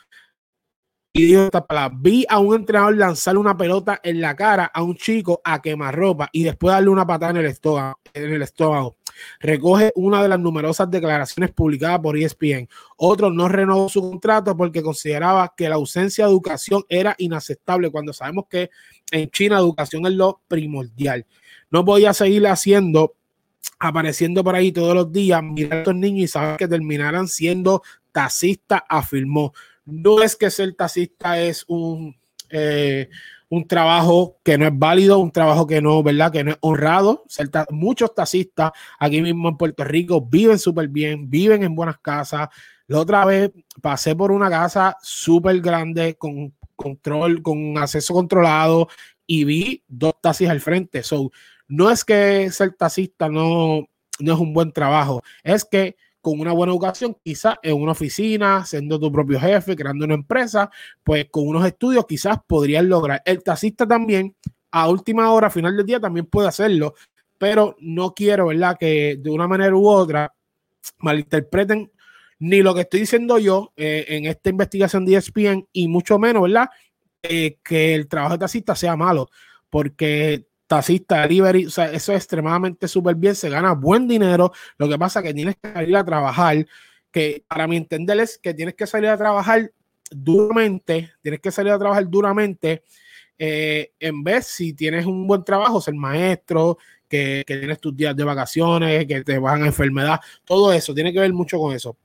y 1.13 1.25
dijo 1.25 1.45
esta 1.45 1.67
palabra, 1.67 1.99
vi 2.01 2.25
a 2.29 2.39
un 2.39 2.55
entrenador 2.55 2.97
lanzarle 2.97 3.41
una 3.41 3.57
pelota 3.57 3.99
en 4.05 4.21
la 4.21 4.37
cara 4.37 4.71
a 4.73 4.83
un 4.83 4.95
chico 4.95 5.41
a 5.43 5.61
quemarropa 5.61 6.29
y 6.33 6.45
después 6.45 6.73
darle 6.73 6.91
una 6.91 7.07
patada 7.07 7.31
en 7.31 7.39
el 7.39 7.47
estómago. 7.47 7.99
En 8.15 8.33
el 8.33 8.43
estómago. 8.43 8.97
Recoge 9.41 9.93
una 9.97 10.23
de 10.23 10.29
las 10.29 10.39
numerosas 10.39 10.89
declaraciones 10.89 11.51
publicadas 11.51 11.99
por 12.01 12.17
ESPN. 12.17 12.69
Otro 12.97 13.31
no 13.31 13.49
renovó 13.49 13.89
su 13.89 14.01
contrato 14.01 14.57
porque 14.57 14.83
consideraba 14.83 15.53
que 15.57 15.69
la 15.69 15.75
ausencia 15.75 16.25
de 16.25 16.31
educación 16.31 16.85
era 16.89 17.17
inaceptable 17.19 17.91
cuando 17.91 18.13
sabemos 18.13 18.45
que 18.49 18.71
en 19.11 19.29
China 19.31 19.59
educación 19.59 20.07
es 20.07 20.13
lo 20.13 20.41
primordial. 20.47 21.27
No 21.71 21.85
podía 21.85 22.15
seguir 22.15 22.47
haciendo 22.47 23.15
apareciendo 23.79 24.43
por 24.43 24.55
ahí 24.55 24.73
todos 24.73 24.95
los 24.95 25.13
días, 25.13 25.43
mirar 25.43 25.75
a 25.75 25.79
estos 25.79 25.95
niños 25.95 26.25
y 26.25 26.29
saber 26.29 26.57
que 26.57 26.69
terminarán 26.69 27.29
siendo 27.29 27.83
taxistas, 28.13 28.83
afirmó. 28.89 29.53
No 29.85 30.23
es 30.23 30.37
que 30.37 30.51
ser 30.51 30.75
taxista 30.75 31.41
es 31.41 31.65
un 31.69 32.17
eh, 32.51 33.09
un 33.51 33.67
trabajo 33.67 34.39
que 34.45 34.59
no 34.59 34.67
es 34.67 34.73
válido, 34.75 35.19
un 35.19 35.31
trabajo 35.31 35.67
que 35.67 35.81
no, 35.81 36.03
¿verdad? 36.03 36.31
Que 36.31 36.45
no 36.45 36.51
es 36.53 36.59
honrado. 36.61 37.25
muchos 37.71 38.15
taxistas 38.15 38.73
aquí 38.99 39.23
mismo 39.23 39.49
en 39.49 39.57
Puerto 39.57 39.85
Rico 39.85 40.21
viven 40.21 40.59
súper 40.59 40.89
bien, 40.89 41.31
viven 41.31 41.63
en 41.63 41.75
buenas 41.75 41.99
casas. 41.99 42.49
La 42.87 43.01
otra 43.01 43.25
vez 43.25 43.51
pasé 43.81 44.15
por 44.15 44.33
una 44.33 44.51
casa 44.51 44.97
súper 45.03 45.61
grande 45.61 46.17
con 46.17 46.55
control, 46.77 47.43
con 47.43 47.77
acceso 47.79 48.15
controlado 48.15 48.89
y 49.27 49.45
vi 49.45 49.83
dos 49.89 50.15
taxis 50.21 50.49
al 50.49 50.61
frente. 50.61 51.03
So, 51.03 51.31
no 51.69 51.91
es 51.91 52.05
que 52.05 52.51
ser 52.51 52.75
taxista 52.75 53.29
no, 53.29 53.87
no 54.19 54.33
es 54.33 54.39
un 54.39 54.53
buen 54.53 54.73
trabajo, 54.73 55.23
es 55.43 55.65
que 55.65 55.97
con 56.21 56.41
una 56.41 56.53
buena 56.53 56.73
educación, 56.73 57.17
quizás 57.23 57.57
en 57.63 57.81
una 57.81 57.93
oficina, 57.93 58.65
siendo 58.65 58.99
tu 58.99 59.11
propio 59.11 59.39
jefe, 59.41 59.77
creando 59.77 60.05
una 60.05 60.15
empresa, 60.15 60.71
pues 61.05 61.27
con 61.31 61.47
unos 61.47 61.65
estudios 61.65 62.07
quizás 62.07 62.39
podrías 62.47 62.85
lograr. 62.85 63.23
El 63.25 63.43
taxista 63.43 63.87
también, 63.87 64.35
a 64.71 64.89
última 64.89 65.31
hora, 65.31 65.49
final 65.49 65.77
del 65.77 65.87
día, 65.87 66.01
también 66.01 66.27
puede 66.27 66.49
hacerlo, 66.49 66.95
pero 67.39 67.77
no 67.81 68.15
quiero, 68.15 68.49
¿verdad? 68.49 68.77
Que 68.79 69.17
de 69.19 69.31
una 69.31 69.47
manera 69.47 69.75
u 69.75 69.89
otra 69.89 70.35
malinterpreten 70.99 71.91
ni 72.41 72.63
lo 72.63 72.75
que 72.75 72.83
estoy 72.83 73.01
diciendo 73.01 73.39
yo 73.39 73.73
eh, 73.77 74.05
en 74.09 74.27
esta 74.27 74.51
investigación 74.51 75.05
de 75.05 75.17
ESPN 75.17 75.69
y 75.73 75.89
mucho 75.89 76.19
menos, 76.19 76.43
¿verdad? 76.43 76.69
Eh, 77.23 77.59
que 77.65 77.95
el 77.95 78.07
trabajo 78.07 78.35
de 78.35 78.41
taxista 78.41 78.77
sea 78.77 78.97
malo, 78.97 79.29
porque 79.71 80.48
taxista, 80.69 81.23
delivery, 81.23 81.67
o 81.67 81.71
sea, 81.71 81.87
eso 81.87 82.13
es 82.13 82.19
extremadamente 82.19 82.87
súper 82.87 83.17
bien, 83.17 83.35
se 83.35 83.49
gana 83.49 83.73
buen 83.73 84.07
dinero, 84.07 84.53
lo 84.77 84.89
que 84.89 84.99
pasa 84.99 85.19
es 85.21 85.27
que 85.27 85.35
tienes 85.35 85.57
que 85.61 85.73
salir 85.73 85.97
a 85.97 86.05
trabajar, 86.05 86.67
que 87.11 87.45
para 87.49 87.67
mi 87.67 87.77
entender 87.77 88.21
es 88.21 88.39
que 88.39 88.55
tienes 88.55 88.75
que 88.75 88.87
salir 88.87 89.09
a 89.09 89.17
trabajar 89.17 89.73
duramente, 90.11 91.11
tienes 91.23 91.41
que 91.41 91.51
salir 91.51 91.73
a 91.73 91.79
trabajar 91.79 92.09
duramente, 92.09 92.85
eh, 93.39 93.93
en 93.99 94.23
vez 94.23 94.47
si 94.47 94.75
tienes 94.75 95.07
un 95.07 95.27
buen 95.27 95.43
trabajo, 95.43 95.81
ser 95.81 95.95
maestro, 95.95 96.79
que, 97.09 97.45
tienes 97.47 97.81
tus 97.81 97.97
días 97.97 98.15
de 98.15 98.25
vacaciones, 98.25 99.07
que 99.07 99.25
te 99.25 99.39
van 99.39 99.63
a 99.63 99.67
enfermedad, 99.67 100.21
todo 100.45 100.73
eso, 100.73 100.95
tiene 100.95 101.13
que 101.13 101.21
ver 101.21 101.33
mucho 101.33 101.59
con 101.59 101.75
eso. 101.75 101.97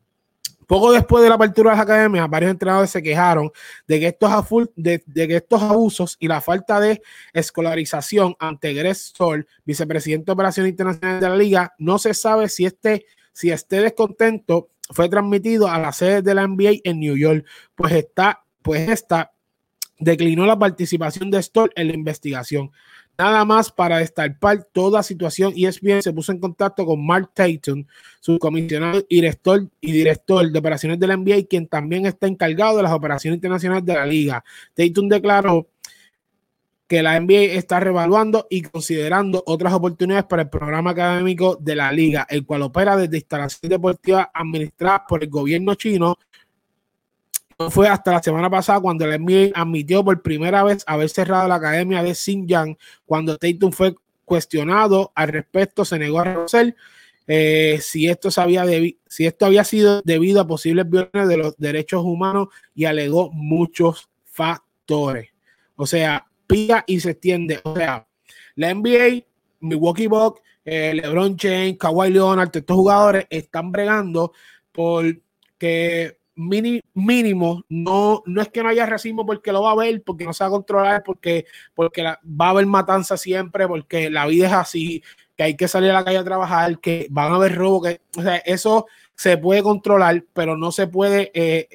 Poco 0.68 0.92
después 0.92 1.24
de 1.24 1.30
la 1.30 1.36
apertura 1.36 1.72
de 1.72 1.78
las 1.78 1.84
academias, 1.84 2.30
varios 2.30 2.52
entrenadores 2.52 2.90
se 2.90 3.02
quejaron 3.02 3.52
de 3.88 4.00
que 4.00 4.08
estos, 5.36 5.62
abusos 5.62 6.18
y 6.20 6.28
la 6.28 6.42
falta 6.42 6.80
de 6.80 7.02
escolarización 7.34 8.36
ante 8.40 8.74
Greg 8.74 8.96
Stoll, 8.96 9.48
vicepresidente 9.66 10.26
de 10.26 10.32
Operaciones 10.32 10.70
Internacionales 10.72 11.22
de 11.22 11.30
la 11.30 11.36
Liga, 11.36 11.74
no 11.78 11.98
se 11.98 12.14
sabe 12.14 12.50
si 12.50 12.66
este, 12.66 13.06
este 13.42 13.82
descontento 13.82 14.70
fue 14.90 15.10
transmitido 15.10 15.68
a 15.68 15.80
la 15.80 15.92
sede 15.92 16.22
de 16.22 16.36
la 16.36 16.48
NBA 16.48 16.82
en 16.84 17.00
New 17.00 17.16
York, 17.16 17.46
pues 17.76 17.94
está, 17.94 18.44
pues 18.62 18.90
esta 18.90 19.32
declinó 20.00 20.46
la 20.46 20.60
participación 20.60 21.32
de 21.32 21.42
Stoll 21.42 21.72
en 21.76 21.88
la 21.88 21.94
investigación. 21.94 22.72
Nada 23.18 23.46
más 23.46 23.72
para 23.72 24.00
destapar 24.00 24.64
toda 24.72 25.04
situación, 25.04 25.54
ESPN 25.56 26.02
se 26.02 26.12
puso 26.12 26.32
en 26.32 26.40
contacto 26.40 26.84
con 26.84 27.06
Mark 27.06 27.30
Tatum, 27.34 27.86
su 28.20 28.40
comisionado 28.40 29.04
y 29.08 29.16
director, 29.16 29.68
y 29.80 29.92
director 29.92 30.52
de 30.52 30.60
operaciones 30.60 31.00
de 31.00 31.08
la 31.08 31.16
NBA, 31.16 31.44
quien 31.48 31.68
también 31.68 32.08
está 32.08 32.26
encargado 32.26 32.78
de 32.78 32.84
las 32.84 32.92
operaciones 32.92 33.38
internacionales 33.38 33.86
de 33.86 33.94
la 33.94 34.06
liga. 34.06 34.44
Tatum 34.74 35.08
declaró 35.10 35.68
que 36.88 37.04
la 37.04 37.20
NBA 37.20 37.56
está 37.56 37.80
revaluando 37.80 38.48
y 38.50 38.64
considerando 38.64 39.44
otras 39.46 39.74
oportunidades 39.74 40.26
para 40.26 40.44
el 40.44 40.50
programa 40.50 40.92
académico 40.92 41.56
de 41.60 41.76
la 41.76 41.92
liga, 41.92 42.26
el 42.30 42.46
cual 42.46 42.64
opera 42.64 42.98
desde 42.98 43.18
instalaciones 43.18 43.70
deportivas 43.70 44.28
administradas 44.34 45.02
por 45.08 45.24
el 45.24 45.30
gobierno 45.30 45.76
chino 45.76 46.18
fue 47.70 47.88
hasta 47.88 48.12
la 48.12 48.24
semana 48.24 48.50
pasada 48.50 48.80
cuando 48.80 49.06
el 49.06 49.22
NBA 49.22 49.60
admitió 49.60 50.04
por 50.04 50.22
primera 50.22 50.64
vez 50.64 50.84
haber 50.88 51.10
cerrado 51.10 51.48
la 51.48 51.56
academia 51.56 52.04
de 52.04 52.16
Xinjiang. 52.16 52.78
Cuando 53.06 53.38
Tatum 53.38 53.72
fue 53.72 53.96
cuestionado 54.26 55.12
al 55.16 55.30
respecto, 55.30 55.86
se 55.86 56.00
negó 56.00 56.20
a 56.20 56.24
reconocer 56.26 56.76
eh, 57.28 57.80
si, 57.82 58.10
esto 58.10 58.32
sabía 58.32 58.66
si 59.08 59.26
esto 59.26 59.46
había 59.46 59.64
sido 59.64 60.02
debido 60.04 60.42
a 60.42 60.48
posibles 60.48 60.90
violaciones 60.90 61.30
de 61.30 61.38
los 61.38 61.58
derechos 61.58 62.04
humanos 62.04 62.50
y 62.76 62.86
alegó 62.86 63.32
muchos 63.32 64.10
factores. 64.26 65.30
O 65.76 65.86
sea, 65.86 66.28
pica 66.48 66.84
y 66.88 67.00
se 67.00 67.12
extiende. 67.12 67.60
O 67.64 67.76
sea, 67.76 68.08
la 68.56 68.74
NBA, 68.74 69.26
Milwaukee 69.62 70.08
Bucks, 70.08 70.42
eh, 70.66 70.94
LeBron 70.94 71.38
James, 71.38 71.78
Kawhi 71.78 72.12
Leonard, 72.12 72.50
estos 72.54 72.76
jugadores 72.76 73.26
están 73.30 73.72
bregando 73.72 74.34
por 74.72 75.06
que 76.36 76.82
mínimo, 76.94 77.64
no, 77.70 78.24
no 78.26 78.42
es 78.42 78.50
que 78.50 78.64
no 78.64 78.70
haya 78.70 78.86
racismo 78.86 79.26
porque 79.26 79.52
lo 79.52 79.64
va 79.64 79.70
a 79.70 79.74
haber, 79.74 80.02
porque 80.04 80.26
no 80.26 80.34
se 80.34 80.44
va 80.44 80.48
a 80.48 80.52
controlar, 80.52 81.04
porque, 81.04 81.46
porque 81.74 82.04
va 82.04 82.48
a 82.48 82.50
haber 82.50 82.66
matanza 82.66 83.18
siempre, 83.18 83.68
porque 83.68 84.10
la 84.10 84.26
vida 84.26 84.48
es 84.48 84.54
así, 84.54 85.04
que 85.36 85.44
hay 85.44 85.56
que 85.56 85.68
salir 85.68 85.92
a 85.92 85.94
la 85.94 86.06
calle 86.06 86.18
a 86.18 86.24
trabajar, 86.24 86.80
que 86.80 87.08
van 87.10 87.32
a 87.32 87.36
haber 87.36 87.56
robo, 87.56 87.82
que 87.82 88.02
o 88.18 88.22
sea, 88.22 88.38
eso 88.38 88.88
se 89.16 89.38
puede 89.38 89.62
controlar, 89.62 90.26
pero 90.34 90.58
no 90.58 90.72
se 90.72 90.88
puede 90.88 91.32
eh, 91.34 91.68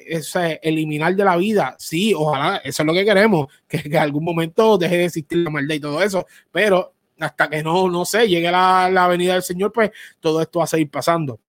eliminar 0.61 1.15
de 1.15 1.23
la 1.23 1.37
vida. 1.37 1.75
Sí, 1.79 2.13
ojalá, 2.13 2.57
eso 2.57 2.83
es 2.83 2.87
lo 2.87 2.93
que 2.93 3.05
queremos, 3.05 3.47
que, 3.67 3.83
que 3.83 3.97
algún 3.97 4.23
momento 4.25 4.77
deje 4.77 4.97
de 4.97 5.05
existir 5.05 5.39
la 5.39 5.49
maldad 5.49 5.75
y 5.75 5.79
todo 5.79 6.03
eso, 6.03 6.25
pero 6.51 6.93
hasta 7.19 7.49
que 7.49 7.63
no, 7.63 7.89
no 7.89 8.05
sé, 8.05 8.27
llegue 8.27 8.51
la, 8.51 8.89
la 8.91 9.07
venida 9.07 9.33
del 9.33 9.43
Señor, 9.43 9.71
pues 9.73 9.91
todo 10.19 10.41
esto 10.41 10.59
va 10.59 10.65
a 10.65 10.67
seguir 10.67 10.89
pasando 10.89 11.39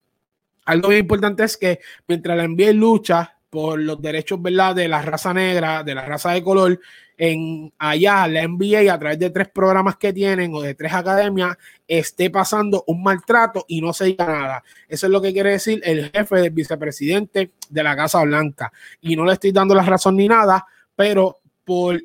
algo 0.64 0.88
bien 0.88 1.00
importante 1.00 1.45
es 1.45 1.57
que 1.57 1.81
mientras 2.07 2.37
la 2.37 2.47
NBA 2.47 2.73
lucha 2.73 3.37
por 3.50 3.81
los 3.81 4.00
derechos 4.00 4.40
¿verdad? 4.40 4.76
de 4.76 4.88
la 4.88 5.02
raza 5.02 5.35
negra, 5.35 5.83
de 5.83 5.95
la 5.95 6.07
raza 6.07 6.31
de 6.31 6.43
color, 6.43 6.81
en 7.19 7.71
allá 7.79 8.26
la 8.29 8.49
NBA 8.49 8.90
a 8.90 8.99
través 8.99 9.19
de 9.19 9.29
tres 9.29 9.49
programas 9.49 9.97
que 9.97 10.11
tienen 10.11 10.55
o 10.55 10.62
de 10.62 10.75
tres 10.75 10.95
academias 10.95 11.55
esté 11.87 12.31
pasando 12.31 12.83
un 12.87 13.02
maltrato 13.02 13.67
y 13.69 13.83
no 13.83 13.93
se 13.93 14.07
diga 14.07 14.26
nada. 14.26 14.64
Eso 14.88 15.07
es 15.07 15.12
lo 15.12 15.21
que 15.21 15.33
quiere 15.33 15.50
decir 15.50 15.83
el 15.85 16.11
jefe 16.11 16.37
del 16.37 16.50
vicepresidente 16.50 17.50
de 17.69 17.83
la 17.83 17.95
Casa 17.95 18.23
Blanca. 18.23 18.73
Y 19.02 19.17
no 19.17 19.26
le 19.26 19.35
estoy 19.35 19.52
dando 19.52 19.75
la 19.75 19.83
razón 19.83 20.17
ni 20.17 20.29
nada, 20.29 20.64
pero 20.97 21.40
por, 21.62 22.02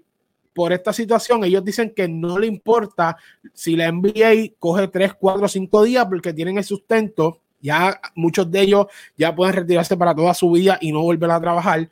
por 0.52 0.74
esta 0.74 0.92
situación 0.92 1.46
ellos 1.46 1.64
dicen 1.64 1.94
que 1.96 2.10
no 2.10 2.38
le 2.38 2.48
importa 2.48 3.16
si 3.54 3.78
la 3.78 3.90
NBA 3.90 4.56
coge 4.60 4.90
tres, 4.90 5.14
cuatro, 5.14 5.48
cinco 5.48 5.84
días 5.84 6.06
porque 6.08 6.34
tienen 6.34 6.58
el 6.58 6.66
sustento 6.66 7.40
ya 7.66 8.00
muchos 8.16 8.50
de 8.50 8.62
ellos 8.62 8.86
ya 9.18 9.36
pueden 9.36 9.56
retirarse 9.56 9.98
para 9.98 10.16
toda 10.16 10.34
su 10.34 10.52
vida 10.52 10.78
y 10.80 10.92
no 10.92 11.02
volver 11.02 11.32
a 11.32 11.42
trabajar, 11.42 11.90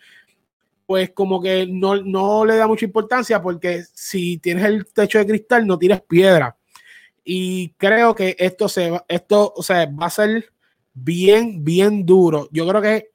pues 0.85 1.09
como 1.11 1.41
que 1.41 1.65
no, 1.67 1.95
no 1.97 2.45
le 2.45 2.55
da 2.57 2.67
mucha 2.67 2.85
importancia 2.85 3.41
porque 3.41 3.83
si 3.93 4.37
tienes 4.37 4.65
el 4.65 4.85
techo 4.85 5.17
de 5.17 5.25
cristal 5.25 5.65
no 5.65 5.79
tienes 5.79 6.01
piedra. 6.01 6.55
Y 7.25 7.69
creo 7.77 8.13
que 8.13 8.35
esto, 8.37 8.69
se 8.69 8.91
va, 8.91 9.05
esto 9.07 9.53
o 9.55 9.63
sea, 9.63 9.85
va 9.87 10.07
a 10.07 10.09
ser 10.09 10.51
bien, 10.93 11.63
bien 11.63 12.05
duro. 12.05 12.49
Yo 12.51 12.67
creo 12.67 12.81
que 12.81 13.11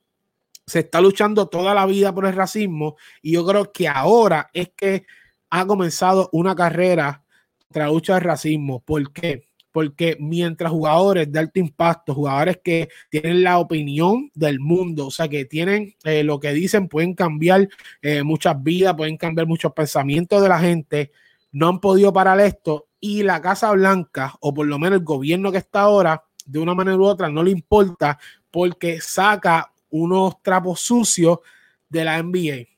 se 0.67 0.81
está 0.81 1.01
luchando 1.01 1.47
toda 1.49 1.75
la 1.75 1.87
vida 1.87 2.15
por 2.15 2.27
el 2.27 2.35
racismo 2.35 2.97
y 3.23 3.33
yo 3.33 3.47
creo 3.47 3.73
que 3.73 3.89
ahora 3.89 4.51
es 4.53 4.71
que 4.77 5.07
ha 5.51 5.67
comenzado 5.67 6.29
una 6.33 6.55
carrera 6.55 7.25
tras 7.71 7.91
lucha 7.91 8.15
del 8.15 8.25
racismo. 8.25 8.81
¿Por 8.81 9.13
qué? 9.13 9.48
Porque 9.73 10.17
mientras 10.19 10.71
jugadores 10.71 11.31
de 11.31 11.39
alto 11.39 11.61
impacto, 11.61 12.15
jugadores 12.15 12.59
que 12.63 12.89
tienen 13.11 13.43
la 13.43 13.59
opinión 13.59 14.31
del 14.35 14.61
mundo, 14.61 15.07
o 15.07 15.11
sea, 15.11 15.29
que 15.29 15.45
tienen 15.45 15.95
eh, 16.05 16.23
lo 16.23 16.41
que 16.41 16.53
dicen, 16.53 16.89
pueden 16.89 17.15
cambiar 17.15 17.69
eh, 18.03 18.23
muchas 18.23 18.63
vidas, 18.63 18.95
pueden 18.95 19.17
cambiar 19.17 19.47
muchos 19.47 19.73
pensamientos 19.73 20.43
de 20.43 20.49
la 20.49 20.59
gente, 20.59 21.13
no 21.53 21.69
han 21.69 21.81
podido 21.81 22.13
parar 22.13 22.41
esto 22.41 22.89
y 23.01 23.23
la 23.23 23.41
Casa 23.41 23.71
Blanca, 23.73 24.35
o 24.41 24.53
por 24.53 24.67
lo 24.67 24.79
menos 24.79 24.99
el 24.99 25.05
gobierno 25.05 25.53
que 25.53 25.59
está 25.59 25.83
ahora, 25.83 26.25
de 26.45 26.59
una 26.59 26.75
manera 26.75 26.97
u 26.97 27.05
otra, 27.05 27.29
no 27.29 27.43
le 27.43 27.51
importa 27.51 28.19
porque 28.51 29.01
saca 29.01 29.71
unos 29.91 30.43
trapos 30.43 30.81
sucios 30.81 31.39
de 31.89 32.05
la 32.05 32.23
NBA. 32.23 32.69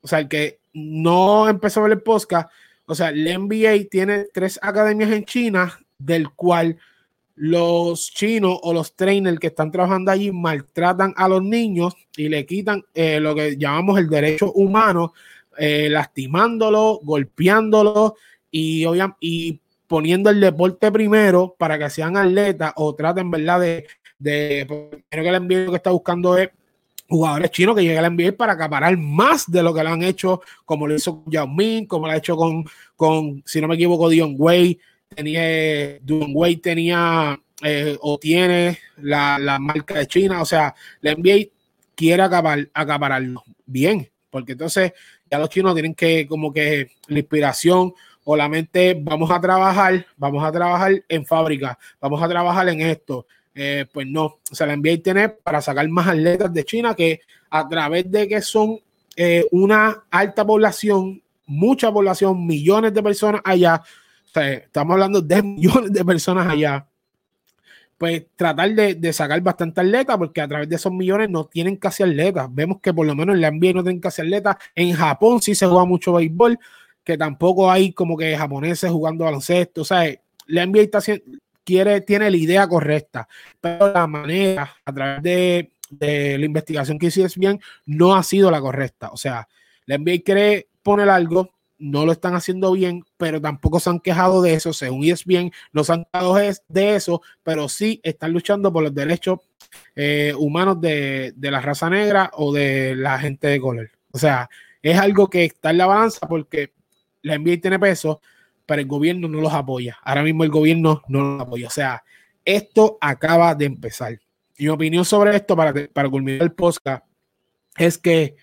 O 0.00 0.08
sea, 0.08 0.20
el 0.20 0.28
que 0.28 0.60
no 0.72 1.48
empezó 1.48 1.80
a 1.80 1.82
ver 1.84 1.92
el 1.92 2.02
podcast, 2.02 2.50
o 2.86 2.94
sea, 2.94 3.12
la 3.12 3.38
NBA 3.38 3.88
tiene 3.90 4.26
tres 4.32 4.58
academias 4.62 5.10
en 5.10 5.24
China 5.24 5.78
del 5.98 6.30
cual 6.30 6.78
los 7.36 8.10
chinos 8.12 8.58
o 8.62 8.72
los 8.72 8.96
trainers 8.96 9.38
que 9.38 9.48
están 9.48 9.70
trabajando 9.70 10.10
allí 10.10 10.32
maltratan 10.32 11.12
a 11.16 11.28
los 11.28 11.42
niños 11.42 11.94
y 12.16 12.28
le 12.28 12.46
quitan 12.46 12.82
eh, 12.94 13.20
lo 13.20 13.34
que 13.34 13.56
llamamos 13.58 13.98
el 13.98 14.08
derecho 14.08 14.52
humano, 14.52 15.12
eh, 15.58 15.88
lastimándolo, 15.90 17.00
golpeándolo 17.02 18.16
y, 18.50 18.84
y 19.20 19.60
poniendo 19.86 20.30
el 20.30 20.40
deporte 20.40 20.90
primero 20.90 21.54
para 21.58 21.78
que 21.78 21.90
sean 21.90 22.16
atletas 22.16 22.72
o 22.76 22.94
traten, 22.94 23.30
¿verdad? 23.30 23.60
De, 23.60 23.86
de 24.18 24.66
creo 25.08 25.22
que 25.22 25.28
el 25.28 25.34
envío 25.34 25.70
que 25.70 25.76
está 25.76 25.90
buscando 25.90 26.38
es 26.38 26.48
jugadores 27.08 27.50
chinos 27.50 27.76
que 27.76 27.82
lleguen 27.82 28.04
al 28.04 28.16
NBA 28.16 28.32
para 28.36 28.54
acaparar 28.54 28.96
más 28.96 29.50
de 29.50 29.62
lo 29.62 29.72
que 29.72 29.82
le 29.82 29.90
han 29.90 30.02
hecho, 30.02 30.40
como 30.64 30.86
lo 30.86 30.94
hizo 30.94 31.22
Yao 31.26 31.46
Ming, 31.46 31.86
como 31.86 32.06
lo 32.06 32.12
ha 32.12 32.16
hecho 32.16 32.36
con, 32.36 32.64
con, 32.96 33.42
si 33.46 33.60
no 33.60 33.68
me 33.68 33.74
equivoco, 33.74 34.08
Dion 34.08 34.34
Wei, 34.38 34.78
tenía 35.16 35.98
Wade 36.06 36.56
tenía 36.58 37.40
eh, 37.62 37.96
o 38.00 38.18
tiene 38.18 38.78
la, 38.98 39.58
marca 39.58 39.94
de 39.94 40.06
China, 40.06 40.42
o 40.42 40.44
sea, 40.44 40.74
la 41.00 41.14
NBA 41.14 41.48
quiere 41.94 42.22
acabar, 42.22 42.68
acapararlo 42.74 43.42
bien, 43.64 44.10
porque 44.30 44.52
entonces 44.52 44.92
Ya 45.30 45.38
los 45.38 45.48
chinos 45.48 45.74
tienen 45.74 45.94
que, 45.94 46.26
como 46.28 46.52
que 46.52 46.90
la 47.08 47.18
inspiración 47.18 47.92
o 48.24 48.36
la 48.36 48.48
mente, 48.48 48.96
vamos 49.00 49.30
a 49.30 49.40
trabajar, 49.40 50.06
vamos 50.16 50.44
a 50.44 50.52
trabajar 50.52 50.92
en 51.08 51.24
fábrica, 51.24 51.78
vamos 52.00 52.22
a 52.22 52.28
trabajar 52.28 52.68
en 52.68 52.80
esto. 52.80 53.26
Eh, 53.54 53.86
pues 53.90 54.06
no, 54.06 54.24
o 54.24 54.54
sea, 54.54 54.66
la 54.66 54.76
NBA 54.76 55.02
tiene 55.02 55.28
para 55.30 55.62
sacar 55.62 55.88
más 55.88 56.08
atletas 56.08 56.52
de 56.52 56.64
China 56.64 56.94
que 56.94 57.20
a 57.48 57.66
través 57.66 58.10
de 58.10 58.28
que 58.28 58.42
son 58.42 58.78
eh, 59.16 59.46
una 59.50 60.04
alta 60.10 60.44
población, 60.44 61.22
mucha 61.46 61.90
población, 61.90 62.46
millones 62.46 62.92
de 62.92 63.02
personas 63.02 63.40
allá, 63.44 63.82
estamos 64.36 64.94
hablando 64.94 65.20
de 65.20 65.42
millones 65.42 65.92
de 65.92 66.04
personas 66.04 66.46
allá, 66.46 66.86
pues 67.98 68.24
tratar 68.36 68.74
de, 68.74 69.12
sacar 69.12 69.40
bastante 69.40 69.80
atletas, 69.80 70.16
porque 70.18 70.40
a 70.40 70.48
través 70.48 70.68
de 70.68 70.76
esos 70.76 70.92
millones 70.92 71.30
no 71.30 71.44
tienen 71.44 71.76
casi 71.76 72.02
atletas. 72.02 72.46
Vemos 72.50 72.80
que 72.80 72.92
por 72.92 73.06
lo 73.06 73.14
menos 73.14 73.34
en 73.34 73.40
la 73.40 73.50
NBA 73.50 73.72
no 73.72 73.82
tienen 73.82 74.00
casi 74.00 74.22
atletas. 74.22 74.56
En 74.74 74.92
Japón 74.92 75.40
sí 75.40 75.54
se 75.54 75.66
juega 75.66 75.84
mucho 75.84 76.12
béisbol, 76.12 76.58
que 77.02 77.16
tampoco 77.16 77.70
hay 77.70 77.92
como 77.92 78.16
que 78.16 78.36
japoneses 78.36 78.90
jugando 78.90 79.24
baloncesto. 79.24 79.82
O 79.82 79.84
sea, 79.84 80.04
la 80.46 80.66
NBA 80.66 80.80
está 80.80 81.00
quiere, 81.64 82.00
tiene 82.02 82.30
la 82.30 82.36
idea 82.36 82.68
correcta, 82.68 83.28
pero 83.60 83.92
la 83.92 84.06
manera 84.06 84.72
a 84.84 84.92
través 84.92 85.22
de, 85.22 85.72
la 86.38 86.44
investigación 86.44 86.98
que 86.98 87.06
hiciste 87.06 87.38
bien 87.40 87.60
no 87.86 88.14
ha 88.14 88.22
sido 88.22 88.50
la 88.50 88.60
correcta. 88.60 89.10
O 89.10 89.16
sea, 89.16 89.48
la 89.86 89.98
NBA 89.98 90.22
quiere 90.24 90.68
poner 90.82 91.08
algo, 91.08 91.50
no 91.78 92.06
lo 92.06 92.12
están 92.12 92.34
haciendo 92.34 92.72
bien, 92.72 93.04
pero 93.16 93.40
tampoco 93.40 93.80
se 93.80 93.90
han 93.90 94.00
quejado 94.00 94.42
de 94.42 94.54
eso, 94.54 94.72
según 94.72 95.06
bien, 95.26 95.52
no 95.72 95.84
se 95.84 95.92
han 95.92 96.04
quejado 96.04 96.34
de 96.68 96.96
eso, 96.96 97.22
pero 97.42 97.68
sí 97.68 98.00
están 98.02 98.32
luchando 98.32 98.72
por 98.72 98.82
los 98.82 98.94
derechos 98.94 99.40
eh, 99.94 100.32
humanos 100.38 100.80
de, 100.80 101.34
la 101.38 101.60
raza 101.60 101.90
negra 101.90 102.30
o 102.34 102.52
de 102.52 102.94
la 102.96 103.18
gente 103.18 103.48
de 103.48 103.60
color. 103.60 103.90
O 104.10 104.18
sea, 104.18 104.48
es 104.82 104.98
algo 104.98 105.28
que 105.28 105.44
está 105.44 105.70
en 105.70 105.78
la 105.78 105.86
balanza 105.86 106.26
porque 106.26 106.72
la 107.22 107.38
NBA 107.38 107.60
tiene 107.60 107.78
peso, 107.78 108.20
pero 108.64 108.80
el 108.80 108.86
gobierno 108.86 109.28
no 109.28 109.40
los 109.40 109.52
apoya. 109.52 109.98
Ahora 110.02 110.22
mismo 110.22 110.44
el 110.44 110.50
gobierno 110.50 111.02
no 111.08 111.20
los 111.20 111.40
apoya. 111.42 111.66
O 111.66 111.70
sea, 111.70 112.02
esto 112.44 112.98
acaba 113.00 113.54
de 113.54 113.66
empezar. 113.66 114.18
Mi 114.58 114.68
opinión 114.68 115.04
sobre 115.04 115.36
esto, 115.36 115.54
para, 115.56 115.74
para 115.92 116.08
culminar 116.08 116.42
el 116.42 116.52
podcast, 116.52 117.04
es 117.76 117.98
que 117.98 118.36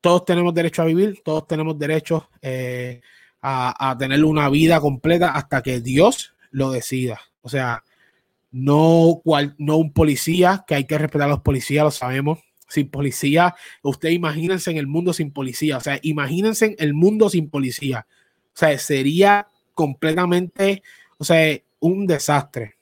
todos 0.00 0.24
tenemos 0.24 0.54
derecho 0.54 0.82
a 0.82 0.86
vivir, 0.86 1.20
todos 1.24 1.46
tenemos 1.46 1.78
derecho 1.78 2.28
eh, 2.42 3.00
a, 3.42 3.96
tener 3.98 4.24
una 4.24 4.48
vida 4.48 4.80
completa 4.80 5.30
hasta 5.30 5.62
que 5.62 5.80
Dios 5.80 6.34
lo 6.50 6.70
decida. 6.70 7.20
O 7.42 7.48
sea, 7.48 7.84
no, 8.50 9.20
cual, 9.22 9.54
no 9.58 9.76
un 9.76 9.92
policía, 9.92 10.64
que 10.66 10.74
hay 10.74 10.84
que 10.84 10.98
respetar 10.98 11.28
a 11.28 11.32
los 11.32 11.42
policías, 11.42 11.84
lo 11.84 11.90
sabemos. 11.90 12.40
Sin 12.68 12.90
policía, 12.90 13.54
usted 13.82 14.08
imagínense 14.08 14.72
en 14.72 14.78
el 14.78 14.88
mundo 14.88 15.12
sin 15.12 15.30
policía. 15.30 15.76
O 15.76 15.80
sea, 15.80 16.00
imagínense 16.02 16.66
en 16.66 16.76
el 16.78 16.94
mundo 16.94 17.30
sin 17.30 17.48
policía. 17.48 18.06
O 18.54 18.58
sea, 18.58 18.76
sería 18.78 19.46
completamente, 19.74 20.82
o 21.18 21.24
sea, 21.24 21.60
un 21.78 22.06
desastre. 22.08 22.74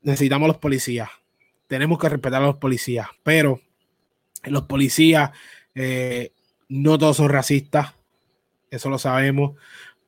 Necesitamos 0.00 0.48
los 0.48 0.58
policías. 0.58 1.10
Tenemos 1.66 1.98
que 1.98 2.08
respetar 2.08 2.42
a 2.42 2.46
los 2.46 2.56
policías, 2.56 3.08
pero 3.22 3.60
los 4.44 4.62
policías 4.62 5.30
eh, 5.74 6.32
no 6.68 6.98
todos 6.98 7.16
son 7.16 7.28
racistas, 7.28 7.94
eso 8.70 8.88
lo 8.90 8.98
sabemos, 8.98 9.56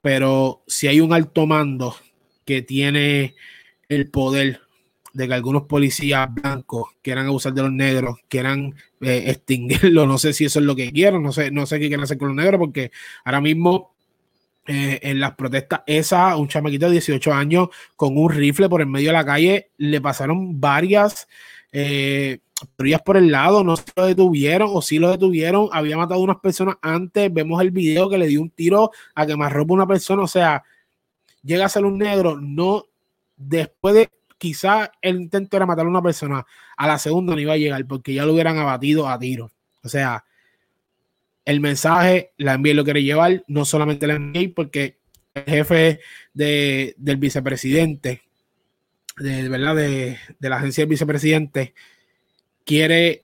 pero 0.00 0.62
si 0.66 0.88
hay 0.88 1.00
un 1.00 1.12
alto 1.12 1.46
mando 1.46 1.96
que 2.44 2.62
tiene 2.62 3.34
el 3.88 4.10
poder 4.10 4.60
de 5.12 5.26
que 5.26 5.34
algunos 5.34 5.62
policías 5.62 6.32
blancos 6.32 6.90
quieran 7.02 7.26
abusar 7.26 7.54
de 7.54 7.62
los 7.62 7.72
negros, 7.72 8.18
quieran 8.28 8.74
eh, 9.00 9.24
extinguirlo, 9.28 10.06
no 10.06 10.18
sé 10.18 10.32
si 10.32 10.44
eso 10.44 10.58
es 10.58 10.66
lo 10.66 10.76
que 10.76 10.92
quieren, 10.92 11.22
no 11.22 11.32
sé, 11.32 11.50
no 11.50 11.64
sé 11.64 11.78
qué 11.78 11.88
quieren 11.88 12.04
hacer 12.04 12.18
con 12.18 12.28
los 12.28 12.36
negros, 12.36 12.58
porque 12.58 12.90
ahora 13.24 13.40
mismo 13.40 13.94
eh, 14.66 14.98
en 15.02 15.20
las 15.20 15.34
protestas, 15.34 15.82
esa, 15.86 16.36
un 16.36 16.48
chamaquito 16.48 16.86
de 16.86 16.92
18 16.92 17.32
años 17.32 17.68
con 17.94 18.18
un 18.18 18.30
rifle 18.30 18.68
por 18.68 18.80
el 18.80 18.88
medio 18.88 19.08
de 19.08 19.12
la 19.14 19.24
calle, 19.24 19.70
le 19.78 20.00
pasaron 20.00 20.60
varias 20.60 21.28
por 23.04 23.16
el 23.16 23.30
lado, 23.30 23.62
no 23.64 23.76
se 23.76 23.84
lo 23.94 24.06
detuvieron 24.06 24.70
o 24.72 24.80
si 24.80 24.98
lo 24.98 25.10
detuvieron, 25.10 25.68
había 25.72 25.96
matado 25.96 26.20
a 26.20 26.24
unas 26.24 26.38
personas 26.38 26.76
antes, 26.80 27.32
vemos 27.32 27.60
el 27.60 27.70
video 27.70 28.08
que 28.08 28.18
le 28.18 28.26
dio 28.26 28.40
un 28.40 28.50
tiro 28.50 28.90
a 29.14 29.26
que 29.26 29.36
más 29.36 29.52
ropa 29.52 29.74
una 29.74 29.86
persona, 29.86 30.22
o 30.22 30.28
sea, 30.28 30.64
llega 31.42 31.66
a 31.66 31.68
ser 31.68 31.84
un 31.84 31.98
negro, 31.98 32.40
no, 32.40 32.86
después 33.36 33.94
de, 33.94 34.10
quizá 34.38 34.90
el 35.02 35.16
intento 35.16 35.56
era 35.56 35.66
matar 35.66 35.86
a 35.86 35.88
una 35.88 36.02
persona, 36.02 36.46
a 36.76 36.86
la 36.86 36.98
segunda 36.98 37.34
no 37.34 37.40
iba 37.40 37.52
a 37.52 37.58
llegar 37.58 37.86
porque 37.86 38.14
ya 38.14 38.24
lo 38.24 38.32
hubieran 38.32 38.56
abatido 38.58 39.08
a 39.08 39.18
tiro, 39.18 39.50
o 39.82 39.88
sea, 39.88 40.24
el 41.44 41.60
mensaje, 41.60 42.32
la 42.38 42.56
NBA 42.56 42.74
lo 42.74 42.84
quiere 42.84 43.02
llevar, 43.04 43.44
no 43.46 43.64
solamente 43.64 44.06
la 44.06 44.18
NBA, 44.18 44.52
porque 44.54 44.98
el 45.34 45.44
jefe 45.44 46.00
de, 46.34 46.94
del 46.98 47.18
vicepresidente, 47.18 48.22
de, 49.18 49.48
¿verdad? 49.48 49.76
De, 49.76 50.18
de 50.38 50.48
la 50.48 50.56
agencia 50.56 50.82
del 50.82 50.90
vicepresidente, 50.90 51.74
quiere 52.66 53.22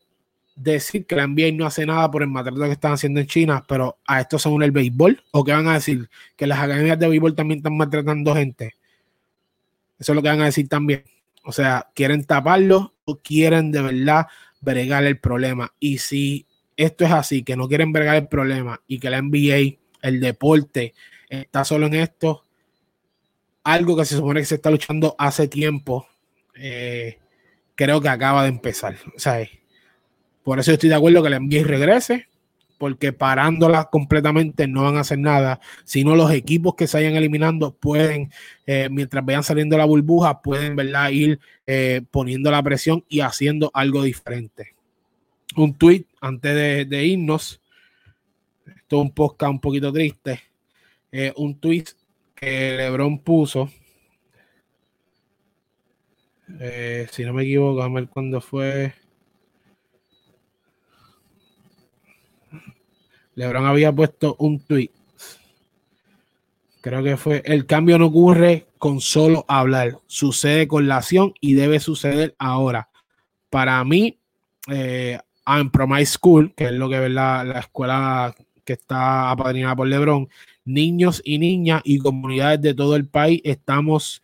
decir 0.55 1.07
que 1.07 1.17
la 1.17 1.27
NBA 1.27 1.53
no 1.53 1.67
hace 1.67 1.85
nada 1.85 2.11
por 2.11 2.23
el 2.23 2.29
maltrato 2.29 2.63
que 2.63 2.73
están 2.73 2.93
haciendo 2.93 3.21
en 3.21 3.27
China, 3.27 3.65
pero 3.67 3.99
a 4.07 4.21
esto 4.21 4.39
se 4.39 4.49
une 4.49 4.65
el 4.65 4.71
béisbol, 4.71 5.23
o 5.33 5.45
que 5.45 5.53
van 5.53 5.67
a 5.67 5.75
decir 5.75 6.09
que 6.37 6.47
las 6.47 6.61
academias 6.61 6.99
de 6.99 7.09
béisbol 7.09 7.35
también 7.35 7.59
están 7.59 7.77
maltratando 7.77 8.35
gente. 8.35 8.77
Eso 9.99 10.13
es 10.13 10.17
lo 10.17 10.23
que 10.23 10.29
van 10.29 10.41
a 10.41 10.47
decir 10.47 10.69
también. 10.69 11.05
O 11.45 11.53
sea, 11.53 11.91
quieren 11.95 12.25
taparlo 12.25 12.95
o 13.05 13.19
quieren 13.21 13.73
de 13.73 13.83
verdad 13.83 14.29
bregar 14.61 15.05
el 15.05 15.19
problema. 15.19 15.75
Y 15.81 15.99
si 15.99 16.47
esto 16.77 17.05
es 17.05 17.11
así, 17.11 17.43
que 17.43 17.57
no 17.57 17.69
quieren 17.69 17.93
bregar 17.93 18.17
el 18.17 18.29
problema 18.29 18.81
y 18.87 18.99
que 19.01 19.11
la 19.11 19.21
NBA, 19.21 19.79
el 20.03 20.21
deporte, 20.21 20.95
está 21.29 21.65
solo 21.65 21.87
en 21.87 21.95
esto, 21.95 22.45
algo 23.65 23.97
que 23.97 24.05
se 24.05 24.17
supone 24.17 24.41
que 24.41 24.47
se 24.47 24.57
está 24.57 24.71
luchando 24.71 25.15
hace 25.19 25.49
tiempo, 25.49 26.07
eh, 26.55 27.19
creo 27.83 28.01
que 28.01 28.09
acaba 28.09 28.45
de 28.45 28.49
empezar. 28.49 28.97
Sea, 29.17 29.49
por 30.45 30.61
eso 30.61 30.73
estoy 30.73 30.89
de 30.89 30.95
acuerdo 30.95 31.23
que 31.23 31.31
la 31.31 31.41
NBA 31.41 31.65
regrese, 31.65 32.29
porque 32.79 33.13
parándola 33.13 33.87
completamente 33.91 34.69
no 34.69 34.85
van 34.85 34.97
a 34.97 35.01
hacer 35.01 35.19
nada, 35.19 35.61
sino 35.85 36.15
los 36.15 36.31
equipos 36.31 36.77
que 36.77 36.87
se 36.87 36.99
vayan 36.99 37.17
eliminando 37.17 37.75
pueden, 37.75 38.31
eh, 38.67 38.89
mientras 38.89 39.25
vayan 39.25 39.43
saliendo 39.43 39.77
la 39.77 39.85
burbuja, 39.85 40.43
pueden 40.43 40.77
¿verdad? 40.77 41.11
ir 41.11 41.41
eh, 41.67 42.03
poniendo 42.11 42.53
la 42.53 42.63
presión 42.63 43.05
y 43.09 43.21
haciendo 43.21 43.71
algo 43.75 44.05
diferente. 44.05 44.75
Un 45.57 45.75
tweet 45.75 46.07
antes 46.21 46.89
de, 46.89 47.05
irnos, 47.05 47.61
esto 48.65 48.97
es 48.97 49.03
un 49.03 49.11
podcast 49.11 49.51
un 49.51 49.61
poquito 49.61 49.93
triste, 49.93 50.41
eh, 51.11 51.33
un 51.37 51.59
tweet 51.59 51.85
que 52.35 52.77
Lebron 52.77 53.19
puso 53.19 53.69
eh, 56.61 57.07
si 57.11 57.25
no 57.25 57.33
me 57.33 57.43
equivoco, 57.43 57.83
a 57.83 57.89
ver 57.89 58.09
cuándo 58.09 58.41
fue. 58.41 58.95
Lebron 63.35 63.67
había 63.67 63.93
puesto 63.93 64.37
un 64.39 64.61
tweet. 64.61 64.91
Creo 66.81 67.03
que 67.03 67.17
fue, 67.17 67.43
el 67.45 67.67
cambio 67.67 67.99
no 67.99 68.07
ocurre 68.07 68.67
con 68.79 69.01
solo 69.01 69.45
hablar, 69.47 69.99
sucede 70.07 70.67
con 70.67 70.89
la 70.89 70.97
acción 70.97 71.33
y 71.41 71.55
debe 71.55 71.79
suceder 71.79 72.35
ahora. 72.39 72.89
Para 73.51 73.83
mí, 73.85 74.19
eh, 74.69 75.19
en 75.47 75.71
Promise 75.71 76.13
School, 76.13 76.53
que 76.55 76.67
es 76.67 76.73
lo 76.73 76.89
que 76.89 77.05
es 77.05 77.11
la, 77.11 77.45
la 77.45 77.61
escuela 77.61 78.35
que 78.65 78.75
está 78.75 79.31
apadrinada 79.31 79.77
por 79.77 79.87
Lebron, 79.87 80.29
niños 80.65 81.21
y 81.25 81.39
niñas 81.39 81.83
y 81.85 81.99
comunidades 81.99 82.61
de 82.61 82.75
todo 82.75 82.97
el 82.97 83.07
país 83.07 83.41
estamos 83.45 84.23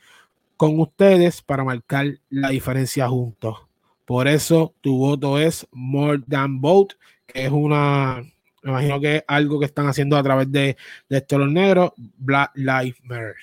con 0.59 0.79
ustedes 0.81 1.41
para 1.41 1.65
marcar 1.65 2.19
la 2.29 2.51
diferencia 2.51 3.09
juntos. 3.09 3.57
Por 4.05 4.27
eso 4.27 4.75
tu 4.81 4.99
voto 4.99 5.39
es 5.39 5.67
More 5.71 6.21
Than 6.29 6.61
Vote, 6.61 6.97
que 7.27 7.47
es 7.47 7.51
una, 7.51 8.23
me 8.63 8.71
imagino 8.71 9.01
que 9.01 9.17
es 9.17 9.25
algo 9.29 9.61
que 9.61 9.67
están 9.67 9.87
haciendo 9.87 10.17
a 10.17 10.23
través 10.23 10.51
de, 10.51 10.77
de 11.09 11.17
estos 11.17 11.49
negros, 11.49 11.93
Black 11.97 12.51
Lives 12.57 12.97
Matter. 13.05 13.37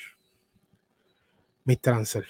Mr. 1.64 1.94
Ansel. 1.94 2.26